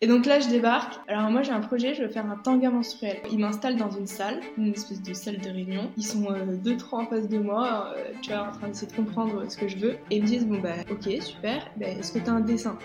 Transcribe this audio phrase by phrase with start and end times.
[0.00, 0.94] Et donc là, je débarque.
[1.08, 3.16] Alors moi, j'ai un projet, je veux faire un tanga menstruel.
[3.32, 5.90] Ils m'installent dans une salle, une espèce de salle de réunion.
[5.96, 8.86] Ils sont euh, deux, trois en face de moi, euh, tu vois, en train d'essayer
[8.86, 9.96] de comprendre ce que je veux.
[10.12, 11.66] Et ils me disent, bon bah, ok, super.
[11.78, 12.78] Bah, est-ce que t'as un dessin?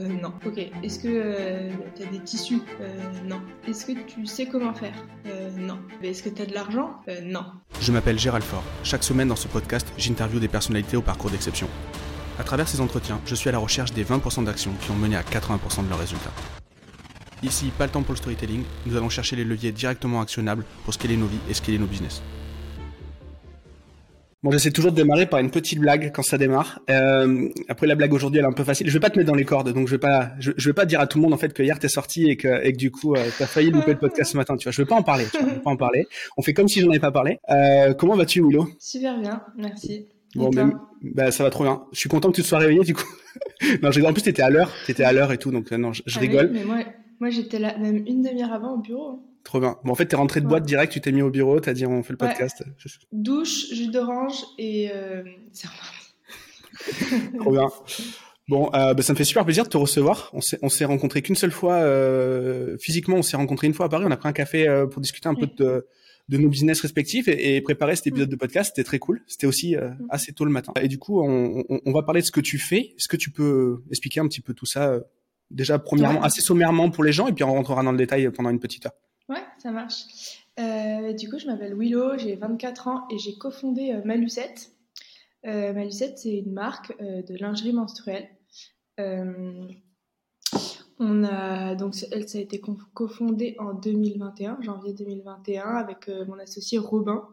[0.00, 0.32] Euh, Non.
[0.46, 0.58] Ok.
[0.84, 2.60] Est-ce que euh, t'as des tissus?
[2.80, 2.86] Euh,
[3.26, 3.40] Non.
[3.66, 4.94] Est-ce que tu sais comment faire?
[5.58, 5.78] Non.
[6.00, 6.94] Mais est-ce que t'as de l'argent?
[7.24, 7.44] Non.
[7.80, 8.62] Je m'appelle Gérald Faure.
[8.84, 11.66] Chaque semaine dans ce podcast, j'interviewe des personnalités au parcours d'exception.
[12.38, 15.16] À travers ces entretiens, je suis à la recherche des 20% d'actions qui ont mené
[15.16, 16.32] à 80% de leurs résultats.
[17.42, 20.94] Ici, pas le temps pour le storytelling, nous allons chercher les leviers directement actionnables pour
[20.94, 22.22] scaler nos vies et scaler nos business.
[24.42, 26.80] Bon, j'essaie toujours de démarrer par une petite blague quand ça démarre.
[26.90, 28.88] Euh, après la blague aujourd'hui, elle est un peu facile.
[28.88, 30.72] Je vais pas te mettre dans les cordes, donc je vais pas, je, je vais
[30.72, 32.72] pas dire à tout le monde en fait que hier t'es sorti et que, et
[32.72, 34.56] que du coup euh, t'as failli louper le podcast ce matin.
[34.56, 35.26] Tu vois, je vais pas en parler.
[35.30, 36.08] Tu vois, je vais pas en parler.
[36.36, 37.38] On fait comme si j'en avais pas parlé.
[37.50, 38.68] Euh, comment vas-tu, Milo?
[38.80, 40.08] Super bien, merci.
[40.34, 41.82] Bon, même, bah, ça va trop bien.
[41.92, 43.04] Je suis content que tu te sois réveillé du coup.
[43.82, 44.00] non, je.
[44.02, 46.18] En plus, t'étais à l'heure, t'étais à l'heure et tout, donc euh, non, je, je
[46.18, 46.50] Ah oui, rigole.
[46.52, 46.78] mais moi,
[47.20, 49.08] moi j'étais là même une demi-heure avant au bureau.
[49.10, 49.20] hein.
[49.44, 49.76] Trop bien.
[49.84, 51.84] Bon, en fait, t'es rentré de boîte direct, tu t'es mis au bureau, t'as dit
[51.84, 52.28] on fait le Ouais.
[52.28, 52.62] podcast.
[53.12, 55.22] Douche, jus d'orange et euh.
[57.40, 57.68] Trop bien.
[58.48, 60.30] Bon, euh, bah, ça me fait super plaisir de te recevoir.
[60.32, 63.16] On s'est, on s'est rencontré qu'une seule fois euh, physiquement.
[63.16, 64.04] On s'est rencontré une fois à Paris.
[64.06, 65.54] On a pris un café euh, pour discuter un peu Oui.
[65.58, 65.86] de,
[66.32, 68.72] de nos business respectifs et, et préparer cet épisode de podcast.
[68.74, 69.22] C'était très cool.
[69.28, 70.72] C'était aussi euh, assez tôt le matin.
[70.80, 72.94] Et du coup, on, on, on va parler de ce que tu fais.
[72.96, 75.00] Est-ce que tu peux expliquer un petit peu tout ça euh,
[75.50, 76.26] Déjà, premièrement, Ouais.
[76.26, 78.86] assez sommairement pour les gens, et puis on rentrera dans le détail pendant une petite
[78.86, 78.94] heure.
[79.28, 80.04] Ouais, ça marche.
[80.58, 84.70] Euh, du coup, je m'appelle Willow, j'ai 24 ans et j'ai cofondé Malucette.
[85.44, 88.28] Malucette, c'est une marque de lingerie menstruelle.
[91.02, 96.38] Euh, donc elle, ça a été co- cofondée en 2021, janvier 2021, avec euh, mon
[96.38, 97.28] associé Robin.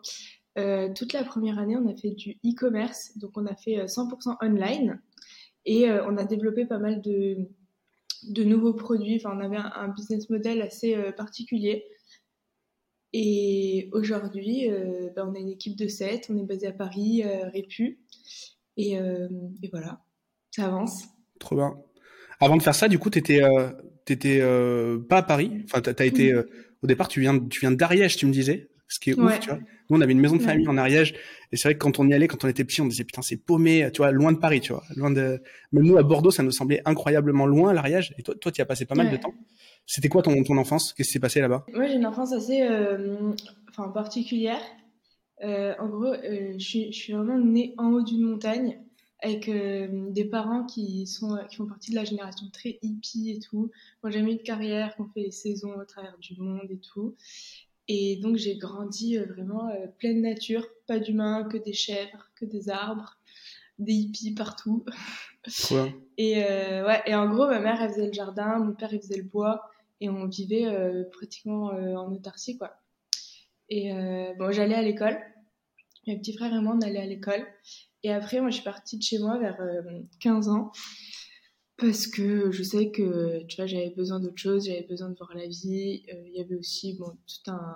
[0.58, 3.86] Euh, toute la première année, on a fait du e-commerce, donc on a fait euh,
[3.86, 5.00] 100% online
[5.66, 7.48] et euh, on a développé pas mal de,
[8.44, 9.18] nouveaux produits.
[9.18, 11.86] Enfin, on avait un, business model assez euh, particulier.
[13.14, 17.24] Et aujourd'hui, euh, ben, on a une équipe de 7, on est basé à Paris,
[17.24, 18.00] euh, Répu.
[18.78, 19.28] Et, euh,
[19.62, 20.02] et voilà,
[20.52, 21.06] ça avance.
[21.40, 21.76] Trop bien.
[22.40, 23.70] Avant de faire ça, du coup, t'étais, euh,
[24.06, 25.52] t'étais euh, pas à Paris.
[25.66, 26.44] Enfin, t'as, t'as été euh,
[26.84, 29.40] au départ, tu viens, tu viens d'Ariège, tu me disais, ce qui est ouf, Ouais.
[29.40, 29.60] tu vois.
[29.90, 30.48] Nous, on avait une maison de Ouais.
[30.48, 31.16] famille en Ariège,
[31.52, 33.22] et c'est vrai que quand on y allait, quand on était petit, on disait putain,
[33.24, 35.42] c'est paumé, tu vois, loin de Paris, tu vois, loin de.
[35.72, 38.14] Même nous à Bordeaux, ça nous semblait incroyablement loin l'Ariège.
[38.18, 39.34] Et toi, toi, tu as passé pas mal de temps.
[39.86, 40.94] C'était quoi ton, ton enfance?
[40.94, 41.66] Qu'est-ce qui s'est passé là-bas?
[41.74, 43.32] Moi, j'ai une enfance assez euh,
[43.72, 44.62] enfin, particulière.
[45.44, 48.78] Euh, en gros, euh, je, suis, je suis vraiment née en haut d'une montagne
[49.22, 53.40] avec euh, des parents qui, sont, qui font partie de la génération très hippie et
[53.40, 53.72] tout.
[54.02, 56.80] Moi, j'ai jamais eu de carrière, qu'on fait les saisons au travers du monde et
[56.80, 57.16] tout.
[57.88, 62.46] Et donc, j'ai grandi euh, vraiment euh, pleine nature, pas d'humains, que des chèvres, que
[62.46, 63.18] des arbres,
[63.80, 64.86] des hippies partout.
[65.70, 65.94] Bien.
[66.18, 69.00] Et, euh, ouais, et en gros, ma mère, elle faisait le jardin, mon père, il
[69.00, 69.70] faisait le bois,
[70.02, 72.78] et on vivait euh, pratiquement euh, en autarcie, quoi.
[73.70, 75.18] Et euh, bon, j'allais à l'école.
[76.08, 77.46] Mes petits frères et moi, on allait à l'école.
[78.04, 79.82] Et après, moi, je suis partie de chez moi vers euh,
[80.22, 80.72] 15 ans.
[81.78, 85.32] Parce que je sais que, tu vois, j'avais besoin d'autre chose, j'avais besoin de voir
[85.36, 86.04] la vie.
[86.14, 87.76] Euh, Il y avait aussi, bon, tout un,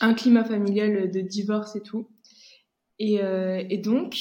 [0.00, 2.08] un climat familial de divorce et tout.
[2.98, 4.14] Et, euh, et donc,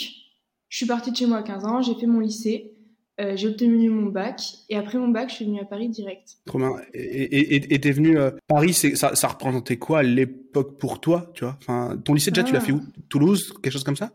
[0.69, 2.73] je suis partie de chez moi à 15 ans, j'ai fait mon lycée.
[3.19, 6.37] Euh, j'ai obtenu mon bac et après mon bac, je suis venue à Paris direct.
[6.45, 6.71] Trop bien.
[6.93, 11.57] Et t'es venu euh, Paris, ça, ça représentait quoi à l'époque pour toi, tu vois?
[11.61, 12.65] Enfin, ton lycée déjà, tu l'as Ah.
[12.65, 12.81] fait où?
[13.09, 14.11] Toulouse, quelque chose comme ça?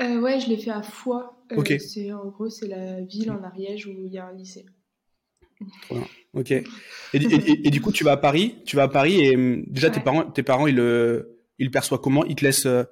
[0.00, 1.44] Euh, ouais, je l'ai fait à Foix.
[1.52, 1.76] Euh, Ok.
[1.78, 4.66] C'est en gros c'est la ville en Ariège où il y a un lycée.
[6.34, 6.50] Ok.
[6.50, 6.64] Et,
[7.14, 9.64] et- et- et du coup, tu vas à Paris, tu vas à Paris et hum,
[9.66, 12.24] déjà tes parents, tes parents, ils le, ils le perçoivent comment?
[12.24, 12.84] Ils te laissent, euh,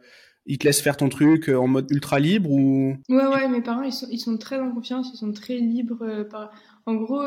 [0.47, 2.97] ils te laissent faire ton truc en mode ultra libre ou?
[3.09, 6.25] Ouais, ouais, mes parents ils sont, ils sont très en confiance, ils sont très libres.
[6.31, 6.51] par...
[6.87, 7.23] En gros,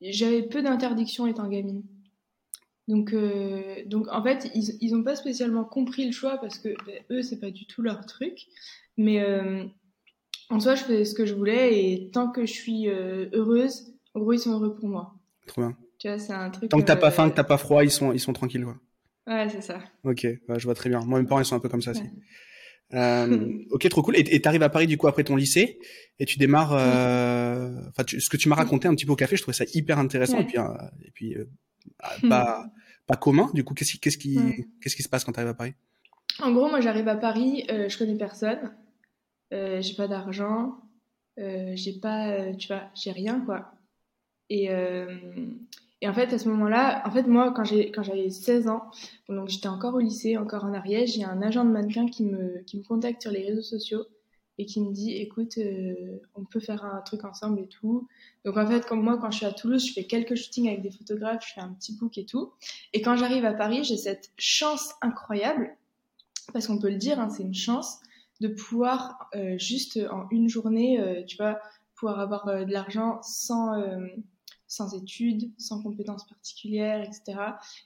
[0.00, 1.82] j'avais peu d'interdictions étant gamine.
[2.88, 6.68] Donc, euh, donc en fait, ils, ils ont pas spécialement compris le choix parce que
[6.86, 8.46] ben, eux, c'est pas du tout leur truc.
[8.96, 9.64] Mais euh,
[10.50, 13.92] en soi, je faisais ce que je voulais et tant que je suis euh, heureuse,
[14.14, 15.14] en gros, ils sont heureux pour moi.
[15.46, 15.76] Trop bien.
[15.98, 16.70] Tu vois, c'est un truc.
[16.70, 18.76] Tant que t'as pas faim, que t'as pas froid, ils sont, ils sont tranquilles, quoi.
[19.26, 19.80] Ouais, c'est ça.
[20.04, 21.00] Ok, je vois très bien.
[21.00, 22.04] Moi, mes parents, ils sont un peu comme ça aussi.
[22.94, 24.16] Euh, ok, trop cool.
[24.16, 25.78] Et t'arrives à Paris du coup après ton lycée
[26.18, 26.72] et tu démarres.
[26.74, 29.64] euh, Enfin, ce que tu m'as raconté un petit peu au café, je trouvais ça
[29.74, 30.42] hyper intéressant Ouais.
[30.42, 30.64] et puis euh,
[31.04, 31.36] et puis
[31.98, 32.66] bah, pas
[33.06, 33.50] pas commun.
[33.54, 34.66] Du coup, qu'est-ce qui qu'est-ce qui Ouais.
[34.80, 35.74] qu'est-ce qui se passe quand t'arrives à Paris?
[36.40, 38.74] En gros, moi, j'arrive à Paris, je connais personne,
[39.50, 40.76] j'ai pas d'argent,
[41.38, 43.72] j'ai pas, tu vois, j'ai rien, quoi.
[44.50, 44.68] Et,
[46.02, 48.90] et en fait, à ce moment-là, en fait, moi, quand j'avais 16 ans,
[49.28, 52.62] donc j'étais encore au lycée, encore en Ariège, j'ai un agent de mannequin qui me,
[52.66, 54.04] qui me contacte sur les réseaux sociaux
[54.58, 58.08] et qui me dit écoute, euh, on peut faire un truc ensemble et tout.
[58.44, 60.82] Donc en fait, comme moi, quand je suis à Toulouse, je fais quelques shootings avec
[60.82, 62.52] des photographes, je fais un petit book et tout.
[62.92, 65.76] Et quand j'arrive à Paris, j'ai cette chance incroyable,
[66.52, 68.00] parce qu'on peut le dire, hein, c'est une chance
[68.40, 71.58] de pouvoir euh, juste en une journée, euh, tu vois,
[71.94, 73.72] pouvoir avoir de l'argent sans
[74.68, 77.38] sans études, sans compétences particulières, etc.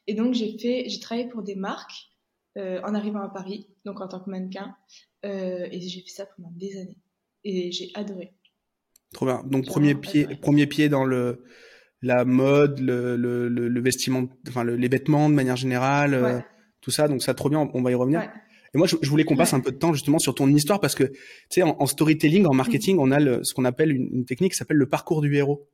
[0.06, 2.08] Et donc j'ai fait, j'ai travaillé pour des marques
[2.56, 4.76] en arrivant à Paris, donc en tant que mannequin.
[5.24, 6.98] Euh, et j'ai fait ça pendant des années.
[7.44, 8.32] Et j'ai adoré.
[9.12, 9.42] Trop bien.
[9.44, 11.44] Donc, premier pied, premier pied dans le,
[12.00, 16.40] la mode, le, le, le, vestiment, enfin, les vêtements de manière générale, euh,
[16.80, 17.08] tout ça.
[17.08, 17.68] Donc, ça, trop bien.
[17.74, 18.30] On va y revenir.
[18.72, 20.94] Et moi, je, voulais qu'on passe un peu de temps justement sur ton histoire parce
[20.94, 21.16] que, tu
[21.50, 24.76] sais, en, storytelling, en marketing, on a ce qu'on appelle une, une, technique qui s'appelle
[24.76, 25.68] le parcours du héros.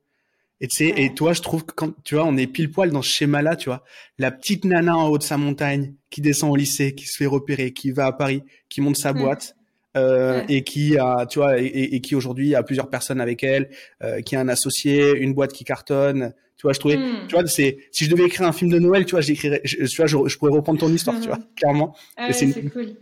[0.59, 2.89] Et tu sais, et toi, je trouve que quand, tu vois, on est pile poil
[2.89, 3.83] dans ce schéma-là, tu vois.
[4.17, 7.27] La petite nana en haut de sa montagne, qui descend au lycée, qui se fait
[7.27, 9.55] repérer, qui va à Paris, qui monte sa boîte,
[9.95, 13.69] euh, et qui a, tu vois, et, et qui aujourd'hui a plusieurs personnes avec elle,
[14.03, 16.33] euh, qui a un associé, une boîte qui cartonne.
[16.57, 17.27] Tu vois, je trouvais, hmm.
[17.27, 19.85] tu vois, c'est, si je devais écrire un film de Noël, tu vois, j'écrirais, tu
[19.95, 21.95] vois, je, pourrais reprendre ton histoire, tu vois, clairement.
[22.15, 22.95] Ah c'est cool.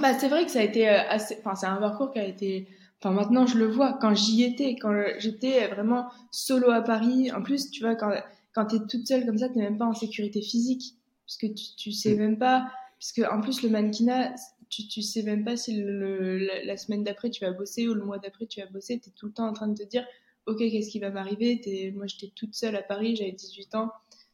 [0.00, 2.24] Bah, c'est vrai que ça a été euh, assez, enfin, c'est un parcours qui a
[2.24, 2.68] été
[3.00, 3.98] Enfin, maintenant, je le vois.
[4.00, 8.10] Quand j'y étais, quand j'étais vraiment solo à Paris, en plus, tu vois, quand,
[8.54, 10.94] quand tu es toute seule comme ça, tu même pas en sécurité physique.
[11.26, 12.18] Parce que tu, tu sais mm.
[12.18, 12.70] même pas.
[12.98, 14.34] Parce que, en plus, le mannequinat,
[14.68, 18.04] tu, tu sais même pas si le, la, semaine d'après tu vas bosser ou le
[18.04, 18.98] mois d'après tu vas bosser.
[18.98, 20.04] Tu es tout le temps en train de te dire,
[20.46, 21.92] OK, qu'est-ce qui va m'arriver?
[21.94, 23.92] Moi, j'étais toute seule à Paris, j'avais 18 ans.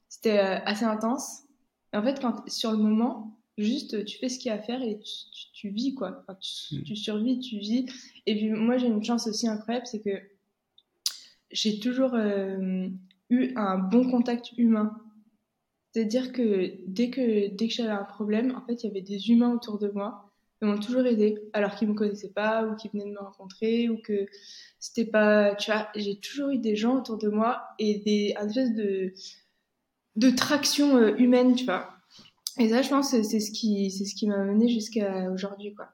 [0.08, 1.42] C'était euh, assez intense.
[1.92, 4.62] Et en fait, quand, sur le moment, juste tu fais ce qu'il y a à
[4.62, 6.22] faire et tu, tu, vis quoi.
[6.22, 6.82] Enfin, tu, mm.
[6.82, 7.86] tu, survis, tu vis.
[8.26, 10.20] Et puis moi j'ai une chance aussi incroyable, c'est que
[11.50, 12.88] j'ai toujours euh,
[13.30, 14.96] eu un bon contact humain.
[15.92, 19.30] C'est-à-dire que dès que dès que j'avais un problème, en fait il y avait des
[19.30, 22.88] humains autour de moi qui m'ont toujours aidé, alors qu'ils me connaissaient pas ou qui
[22.88, 24.26] venaient de me rencontrer ou que
[24.80, 28.48] c'était pas, tu vois, j'ai toujours eu des gens autour de moi et des un
[28.48, 29.12] espèce de
[30.16, 31.93] de traction euh, humaine, tu vois
[32.58, 35.86] et ça, je pense, c'est ce qui, c'est ce qui m'a mené jusqu'à aujourd'hui, quoi.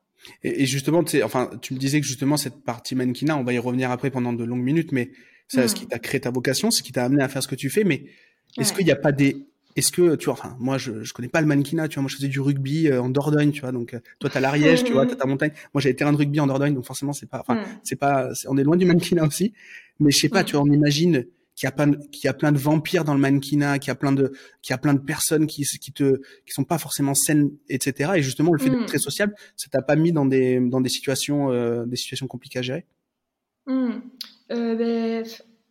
[0.42, 3.58] Et, justement, tu enfin, tu me disais que justement cette partie mannequinat, on va y
[3.58, 5.10] revenir après pendant de longues minutes, mais
[5.48, 7.54] c'est ce qui t'a créé ta vocation, ce qui t'a amené à faire ce que
[7.54, 7.84] tu fais.
[7.84, 8.04] Mais
[8.58, 9.46] est-ce qu'il n'y a pas des,
[9.76, 12.10] est-ce que tu vois, enfin, moi, je, je connais pas le mannequinat, tu vois, moi,
[12.10, 14.92] je faisais du rugby euh, en Dordogne, tu vois, donc euh, toi, t'as l'Ariège, tu
[14.92, 15.52] vois, t'as ta montagne.
[15.72, 18.58] Moi, j'avais terrain de rugby en Dordogne, donc forcément, c'est pas, enfin, c'est pas, on
[18.58, 19.52] est loin du mannequinat aussi.
[20.00, 21.26] Mais je sais pas, tu vois, on imagine
[21.60, 23.90] qu'il y a plein qu'il y a plein de vampires dans le mannequinat, qu'il y
[23.90, 26.78] a plein de qu'il y a plein de personnes qui qui te qui sont pas
[26.78, 28.12] forcément saines, etc.
[28.16, 28.86] Et justement, le fait d'être mm.
[28.86, 32.60] très sociable, ça t'a pas mis dans des dans des situations euh, des situations compliquées
[32.60, 32.86] à gérer?
[33.66, 33.90] Mm.
[34.52, 35.26] Euh, ben,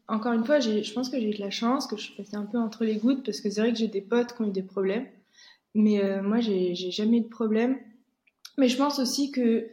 [0.07, 2.35] encore une fois, je pense que j'ai eu de la chance, que je suis passée
[2.35, 4.49] un peu entre les gouttes, parce que c'est vrai que j'ai des potes qui ont
[4.49, 5.07] eu des problèmes,
[5.73, 7.79] mais euh, moi, j'ai jamais eu de problème.
[8.59, 9.69] Mais je pense aussi que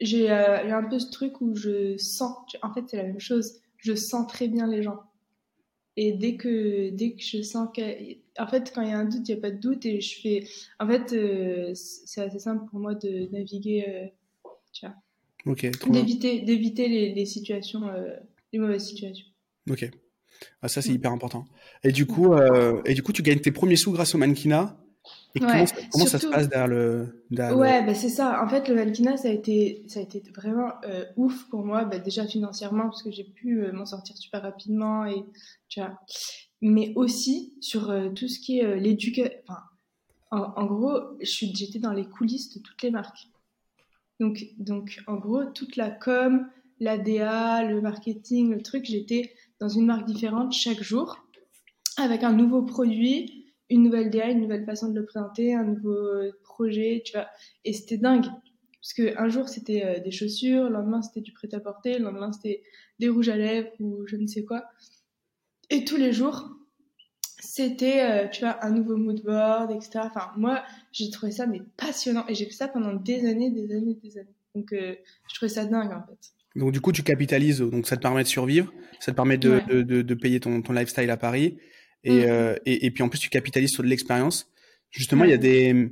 [0.00, 3.60] j'ai euh, un peu ce truc où je sens, en fait, c'est la même chose,
[3.78, 5.00] je sens très bien les gens.
[6.00, 7.82] Et dès que, dès que je sens que.
[8.38, 9.84] En fait, quand il y a un doute, il n'y a pas de doute.
[9.84, 10.46] Et je fais.
[10.78, 13.84] En fait, euh, c'est assez simple pour moi de naviguer.
[13.88, 14.06] Euh,
[14.72, 14.94] tu vois.
[15.44, 18.14] Ok, D'éviter, d'éviter les, les situations, euh,
[18.52, 19.26] les mauvaises situations.
[19.68, 19.90] Ok.
[20.62, 21.46] Ah, ça, c'est hyper important.
[21.82, 22.32] Et du coup,
[22.84, 24.78] et du coup, tu gagnes tes premiers sous grâce au mannequinat.
[25.34, 27.24] Et comment, ça, se passe derrière le.
[27.30, 28.42] ouais, Bah, c'est ça.
[28.42, 31.84] En fait, le mannequinat, ça a été, ça a été vraiment euh, ouf pour moi,
[31.84, 35.24] bah, déjà financièrement, parce que j'ai pu euh, m'en sortir super rapidement, et,
[35.68, 35.98] tu vois.
[36.60, 39.32] mais aussi sur euh, tout ce qui est l'éducation.
[39.46, 39.62] Enfin,
[40.30, 43.28] en, gros, j'étais dans les coulisses de toutes les marques.
[44.20, 46.48] Donc, donc, en gros, toute la com,
[46.80, 51.18] l'ADA, le marketing, le truc, j'étais dans une marque différente chaque jour,
[51.96, 53.37] avec un nouveau produit
[53.70, 57.28] une nouvelle DA, une nouvelle façon de le présenter, un nouveau euh, projet, tu vois.
[57.64, 58.26] Et c'était dingue.
[58.80, 62.32] Parce que un jour c'était euh, des chaussures, le lendemain c'était du prêt-à-porter, le lendemain
[62.32, 62.62] c'était
[62.98, 64.64] des rouges à lèvres ou je ne sais quoi.
[65.70, 66.48] Et tous les jours,
[67.40, 70.00] c'était, euh, tu vois, un nouveau mood board, etc.
[70.04, 73.74] Enfin, moi, j'ai trouvé ça mais passionnant et j'ai fait ça pendant des années, des
[73.74, 74.34] années, des années.
[74.54, 76.32] Donc, je trouvais ça dingue en fait.
[76.56, 79.60] Donc, du coup, tu capitalises, donc ça te permet de survivre, ça te permet de,
[79.68, 81.58] de, de, payer ton, ton lifestyle à Paris.
[82.04, 82.28] Et, mm.
[82.28, 84.50] euh, et, et, puis en plus, tu capitalises sur de l'expérience.
[84.90, 85.90] Justement, il y a des.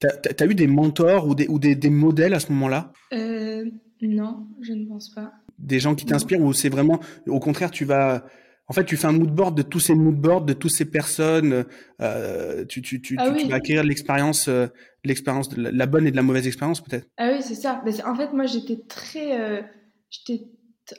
[0.00, 2.92] T'as as eu des mentors ou des, ou des, des modèles à ce moment-là?
[3.12, 3.64] Euh,
[4.02, 5.32] Non, je ne pense pas.
[5.58, 7.00] Des gens qui t'inspirent ou c'est vraiment.
[7.26, 8.26] Au contraire, tu vas.
[8.66, 10.86] En fait, tu fais un mood board de tous ces mood boards, de toutes ces
[10.86, 11.66] personnes.
[12.00, 14.66] Euh, tu, tu, tu, ah tu, vas acquérir l'expérience, euh,
[15.04, 17.06] l'expérience, la, la bonne et de la mauvaise expérience peut-être.
[17.18, 17.82] Ah oui, c'est ça.
[18.06, 19.62] En fait, moi, j'étais très, euh,
[20.08, 20.44] j'étais,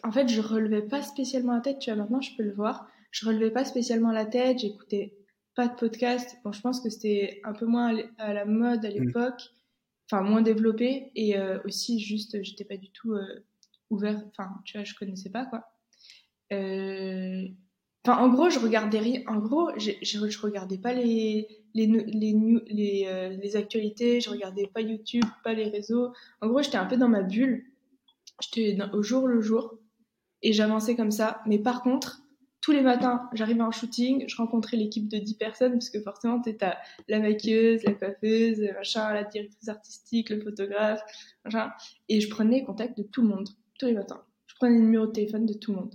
[0.03, 1.79] en fait, je relevais pas spécialement la tête.
[1.79, 5.15] Tu vois, maintenant, je peux le voir je relevais pas spécialement la tête, j'écoutais
[5.55, 6.37] pas de podcast.
[6.43, 8.93] Bon, je pense que c'était un peu moins à la mode à mm.
[8.93, 9.41] l'époque.
[10.11, 13.15] enfin moins développé et aussi juste j'étais pas du tout
[13.89, 15.63] ouvert enfin tu vois je connaissais pas quoi
[16.51, 22.35] enfin en gros je regardais rien en gros je, je, regardais pas les les les,
[22.67, 26.97] les, les actualités je regardais pas YouTube pas les réseaux en gros j'étais un peu
[26.97, 27.65] dans ma bulle
[28.41, 29.79] j'étais au jour le jour
[30.43, 32.24] et j'avançais comme ça mais par contre
[32.65, 36.41] tous les matins, j'arrivais en shooting, je rencontrais l'équipe de 10 personnes, parce que forcément,
[36.41, 40.99] tu as la maquilleuse, la coiffeuse, machin, la directrice artistique, le photographe,
[41.43, 41.69] machin.
[42.09, 44.23] Et je prenais contact de tout le monde, tous les matins.
[44.47, 45.93] Je prenais le numéro de téléphone de tout le monde.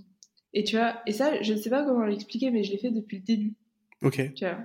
[0.53, 2.91] Et tu vois, et ça, je ne sais pas comment l'expliquer, mais je l'ai fait
[2.91, 3.53] depuis le début.
[4.01, 4.33] Ok.
[4.33, 4.59] Tu vois.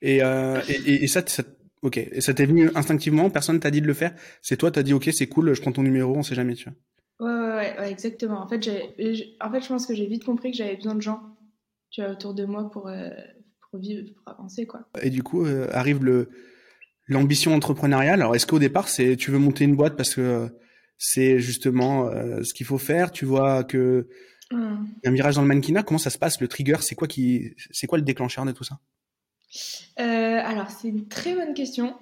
[0.00, 1.42] Et, euh, et, et, ça, ça
[1.82, 1.98] ok.
[1.98, 4.14] Et ça t'est venu instinctivement, personne t'a dit de le faire?
[4.40, 6.70] C'est toi, t'as dit, ok, c'est cool, je prends ton numéro, on sait jamais, tu
[6.70, 7.28] vois.
[7.28, 8.40] Ouais, ouais, ouais, exactement.
[8.40, 8.66] En fait,
[9.40, 11.20] en fait, je pense que j'ai vite compris que j'avais besoin de gens
[11.90, 13.08] tu as autour de moi pour, euh,
[13.70, 14.66] pour vivre, pour avancer.
[14.66, 14.88] Quoi.
[15.02, 16.30] Et du coup, euh, arrive le,
[17.06, 18.20] l'ambition entrepreneuriale.
[18.20, 20.48] Alors, est-ce qu'au départ, c'est tu veux monter une boîte parce que euh,
[20.98, 22.10] c'est justement
[22.42, 23.10] ce qu'il faut faire?
[23.10, 24.06] Tu vois que
[24.50, 24.86] hum.
[25.02, 25.82] y a un virage dans le mannequinat.
[25.82, 26.40] Comment ça se passe?
[26.40, 28.78] Le trigger, c'est quoi qui, c'est quoi le déclencheur de tout ça?
[29.96, 31.94] Alors, c'est une très bonne question.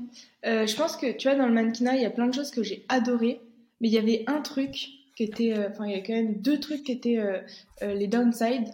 [0.45, 2.62] je pense que, tu vois, dans le mannequinat, il y a plein de choses que
[2.62, 3.40] j'ai adorées,
[3.80, 6.59] mais il y avait un truc qui était, enfin, il y a quand même deux
[6.59, 7.21] trucs qui étaient
[7.83, 8.68] les downsides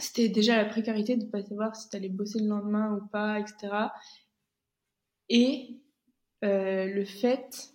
[0.00, 3.06] c'était déjà la précarité de ne pas savoir si tu allais bosser le lendemain ou
[3.08, 3.88] pas, etc.
[5.28, 5.80] Et
[6.44, 7.72] euh, le fait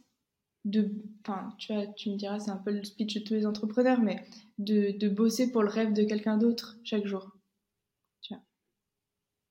[0.65, 0.91] de,
[1.21, 4.23] enfin, tu, tu me diras, c'est un peu le speech de tous les entrepreneurs, mais
[4.57, 7.31] de, de bosser pour le rêve de quelqu'un d'autre chaque jour.
[8.21, 8.43] Tu vois.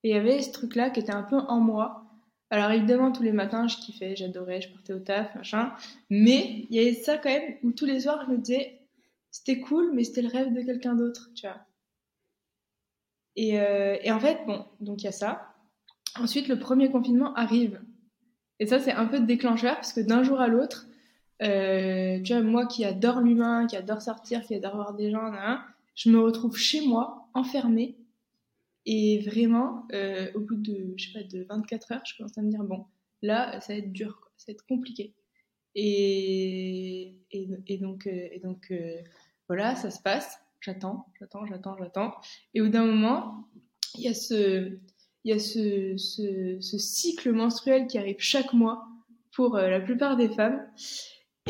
[0.02, 2.04] Et il y avait ce truc-là qui était un peu en moi.
[2.50, 5.72] Alors évidemment, tous les matins, je kiffais, j'adorais, je partais au taf, machin.
[6.10, 8.80] Mais il y avait ça quand même où tous les soirs, je me disais,
[9.30, 11.64] c'était cool, mais c'était le rêve de quelqu'un d'autre, tu vois.
[13.38, 15.54] Euh, et, en fait, bon, donc il y a ça.
[16.18, 17.80] Ensuite, le premier confinement arrive.
[18.60, 20.86] Et ça, c'est un peu déclencheur parce que d'un jour à l'autre,
[21.42, 25.32] euh, tu vois, moi qui adore l'humain, qui adore sortir, qui adore voir des gens,
[25.96, 27.96] je me retrouve chez moi, enfermée.
[28.86, 32.42] Et vraiment, euh, au bout de, je sais pas, de 24 heures, je commence à
[32.42, 32.84] me dire, bon,
[33.22, 35.14] là, ça va être dur, ça va être compliqué.
[35.74, 37.16] Et,
[38.42, 38.72] donc
[39.48, 42.14] voilà, ça se passe j'attends, j'attends, j'attends, j'attends.
[42.54, 43.48] Et au d'un moment,
[43.96, 44.78] il y a ce,
[45.24, 48.86] y a ce, ce, cycle menstruel qui arrive chaque mois
[49.32, 50.66] pour euh, la plupart des femmes.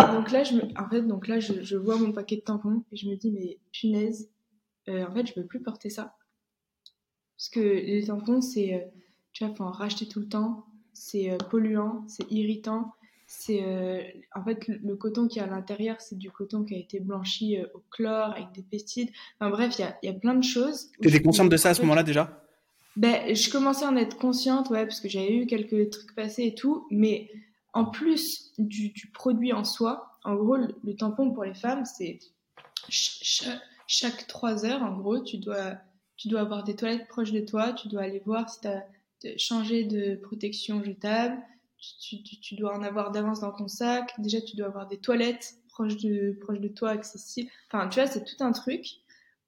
[0.01, 2.41] Et donc là, je me, en fait, donc là, je, je, vois mon paquet de
[2.41, 4.31] tampons et je me dis, mais punaise,
[4.89, 6.17] euh, en fait, je peux plus porter ça.
[7.37, 8.85] Parce que les tampons, c'est, euh,
[9.33, 12.93] tu vois, faut en racheter tout le temps, c'est polluant, c'est irritant,
[13.39, 14.03] c'est euh,
[14.35, 17.59] en fait le coton qui est à l'intérieur, c'est du coton qui a été blanchi
[17.59, 19.11] euh, au chlore avec des pesticides.
[19.39, 20.91] Enfin bref, il y a, y a, plein de choses.
[21.03, 22.41] Tu étais consciente de ça à ce moment-là déjà?
[22.97, 26.45] Ben, je commençais à en être consciente, ouais, parce que j'avais eu quelques trucs passés
[26.45, 27.29] et tout, mais
[27.73, 32.21] en plus du, du produit en soi, en gros, le, tampon pour les femmes, c'est
[32.89, 35.75] chaque, trois heures, en gros, tu dois,
[36.17, 39.39] tu dois avoir des toilettes proches de toi, tu dois aller voir si tu as
[39.39, 41.37] changé de protection jetable,
[42.01, 44.13] tu, dois en avoir d'avance dans ton sac.
[44.19, 47.51] Déjà, tu dois avoir des toilettes proches de, proches de toi, accessibles.
[47.71, 48.87] Enfin, tu vois, c'est tout un truc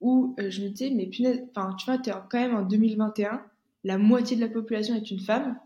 [0.01, 2.63] où euh, je me disais, mais punaise, enfin, tu vois, tu es quand même en
[2.63, 3.43] 2021,
[3.85, 5.59] la moitié de la population est une femme.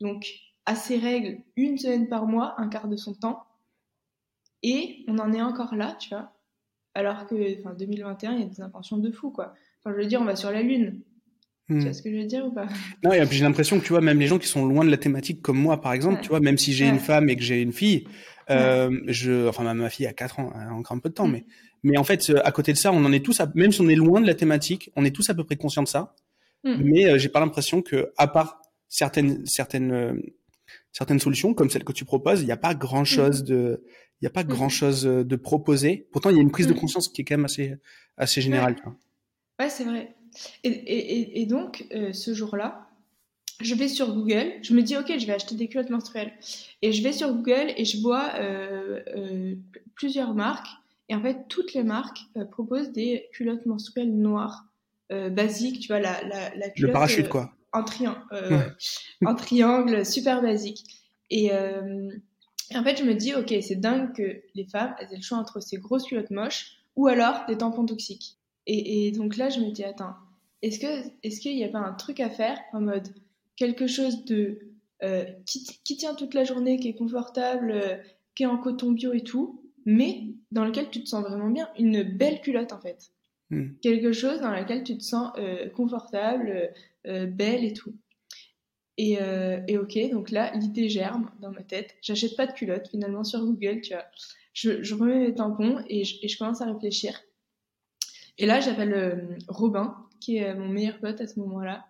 [0.00, 0.26] Donc,
[0.66, 3.44] à ces règles, une semaine par mois, un quart de son temps.
[4.62, 6.32] Et on en est encore là, tu vois.
[6.94, 9.54] Alors que, enfin, 2021, il y a des intentions de fou, quoi.
[9.80, 11.00] Enfin, je veux dire, on va sur la Lune.
[11.68, 11.94] Tu vois hmm.
[11.94, 12.66] ce que je veux dire ou pas?
[13.04, 14.90] Non, et puis j'ai l'impression que tu vois, même les gens qui sont loin de
[14.90, 17.42] la thématique comme moi, par exemple, tu vois, même si j'ai une femme et que
[17.42, 18.04] j'ai une fille,
[18.50, 21.28] euh, je, enfin ma, fille a 4 ans, elle a encore un peu de temps,
[21.28, 21.32] hmm.
[21.32, 21.44] mais,
[21.84, 23.94] mais en fait, à côté de ça, on en est tous, même si on est
[23.94, 26.14] loin de la thématique, on est tous à peu près conscients de ça.
[26.64, 26.76] Hmm.
[26.82, 30.14] Mais euh, j'ai pas l'impression que, à part certaines, certaines, euh,
[30.92, 33.84] certaines solutions comme celle que tu proposes, il n'y a pas grand chose de,
[34.20, 36.08] il y a pas grand chose de proposé.
[36.12, 37.74] Pourtant, il y a une prise de conscience qui est quand même assez,
[38.16, 38.76] assez générale.
[39.58, 40.14] Ouais c'est vrai.
[40.64, 42.88] Et, donc, euh, ce jour-là,
[43.60, 46.32] je vais sur Google, je me dis, ok, je vais acheter des culottes menstruelles.
[46.82, 49.54] Et je vais sur Google et je vois euh, euh,
[49.94, 50.68] plusieurs marques.
[51.08, 52.20] Et en fait, toutes les marques
[52.50, 54.64] proposent des culottes menstruelles noires,
[55.10, 56.88] basiques, tu vois, la, la, la culotte.
[56.88, 57.52] Le parachute, quoi.
[57.72, 57.84] En,
[59.26, 60.84] en triangle, super basique.
[61.28, 65.16] Et, et, en fait, je me dis, ok, c'est dingue que les femmes, elles aient
[65.16, 68.38] le choix entre ces grosses culottes moches ou alors des tampons toxiques.
[68.66, 70.14] Et, donc là, je me dis, attends,
[70.62, 73.08] est-ce que est-ce qu'il n'y a pas un truc à faire en mode
[73.56, 74.58] quelque chose de
[75.02, 77.96] euh, qui, qui, tient toute la journée, qui est confortable, euh,
[78.36, 81.68] qui est en coton bio et tout, mais dans lequel tu te sens vraiment bien,
[81.78, 83.10] une belle culotte en fait.
[83.50, 83.72] Hmm.
[83.82, 86.72] Quelque chose dans lequel tu te sens euh, confortable,
[87.04, 87.94] belle et tout.
[88.96, 89.18] Et,
[89.66, 91.96] et ok, donc là, l'idée germe dans ma tête.
[92.00, 94.04] J'achète pas de culotte finalement sur Google, tu vois.
[94.52, 97.20] Je, je remets mes tampons et je, et je commence à réfléchir.
[98.38, 101.84] Et là, j'appelle Robin, qui est mon meilleur pote à ce moment-là.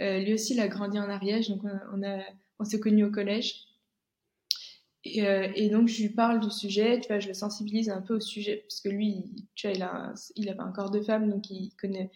[0.00, 2.18] lui aussi, il a grandi en Ariège, donc on, a,
[2.58, 3.66] on s'est connus au collège.
[5.04, 8.00] Et, euh, et, donc, je lui parle du sujet, tu vois, je le sensibilise un
[8.00, 11.02] peu au sujet, parce que lui, tu vois, il a, il avait un corps de
[11.02, 12.10] femme, donc il connaît,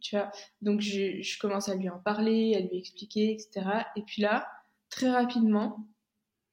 [0.00, 0.32] tu vois.
[0.62, 3.66] Donc, je, je, commence à lui en parler, à lui expliquer, etc.
[3.96, 4.48] Et puis là,
[4.88, 5.86] très rapidement,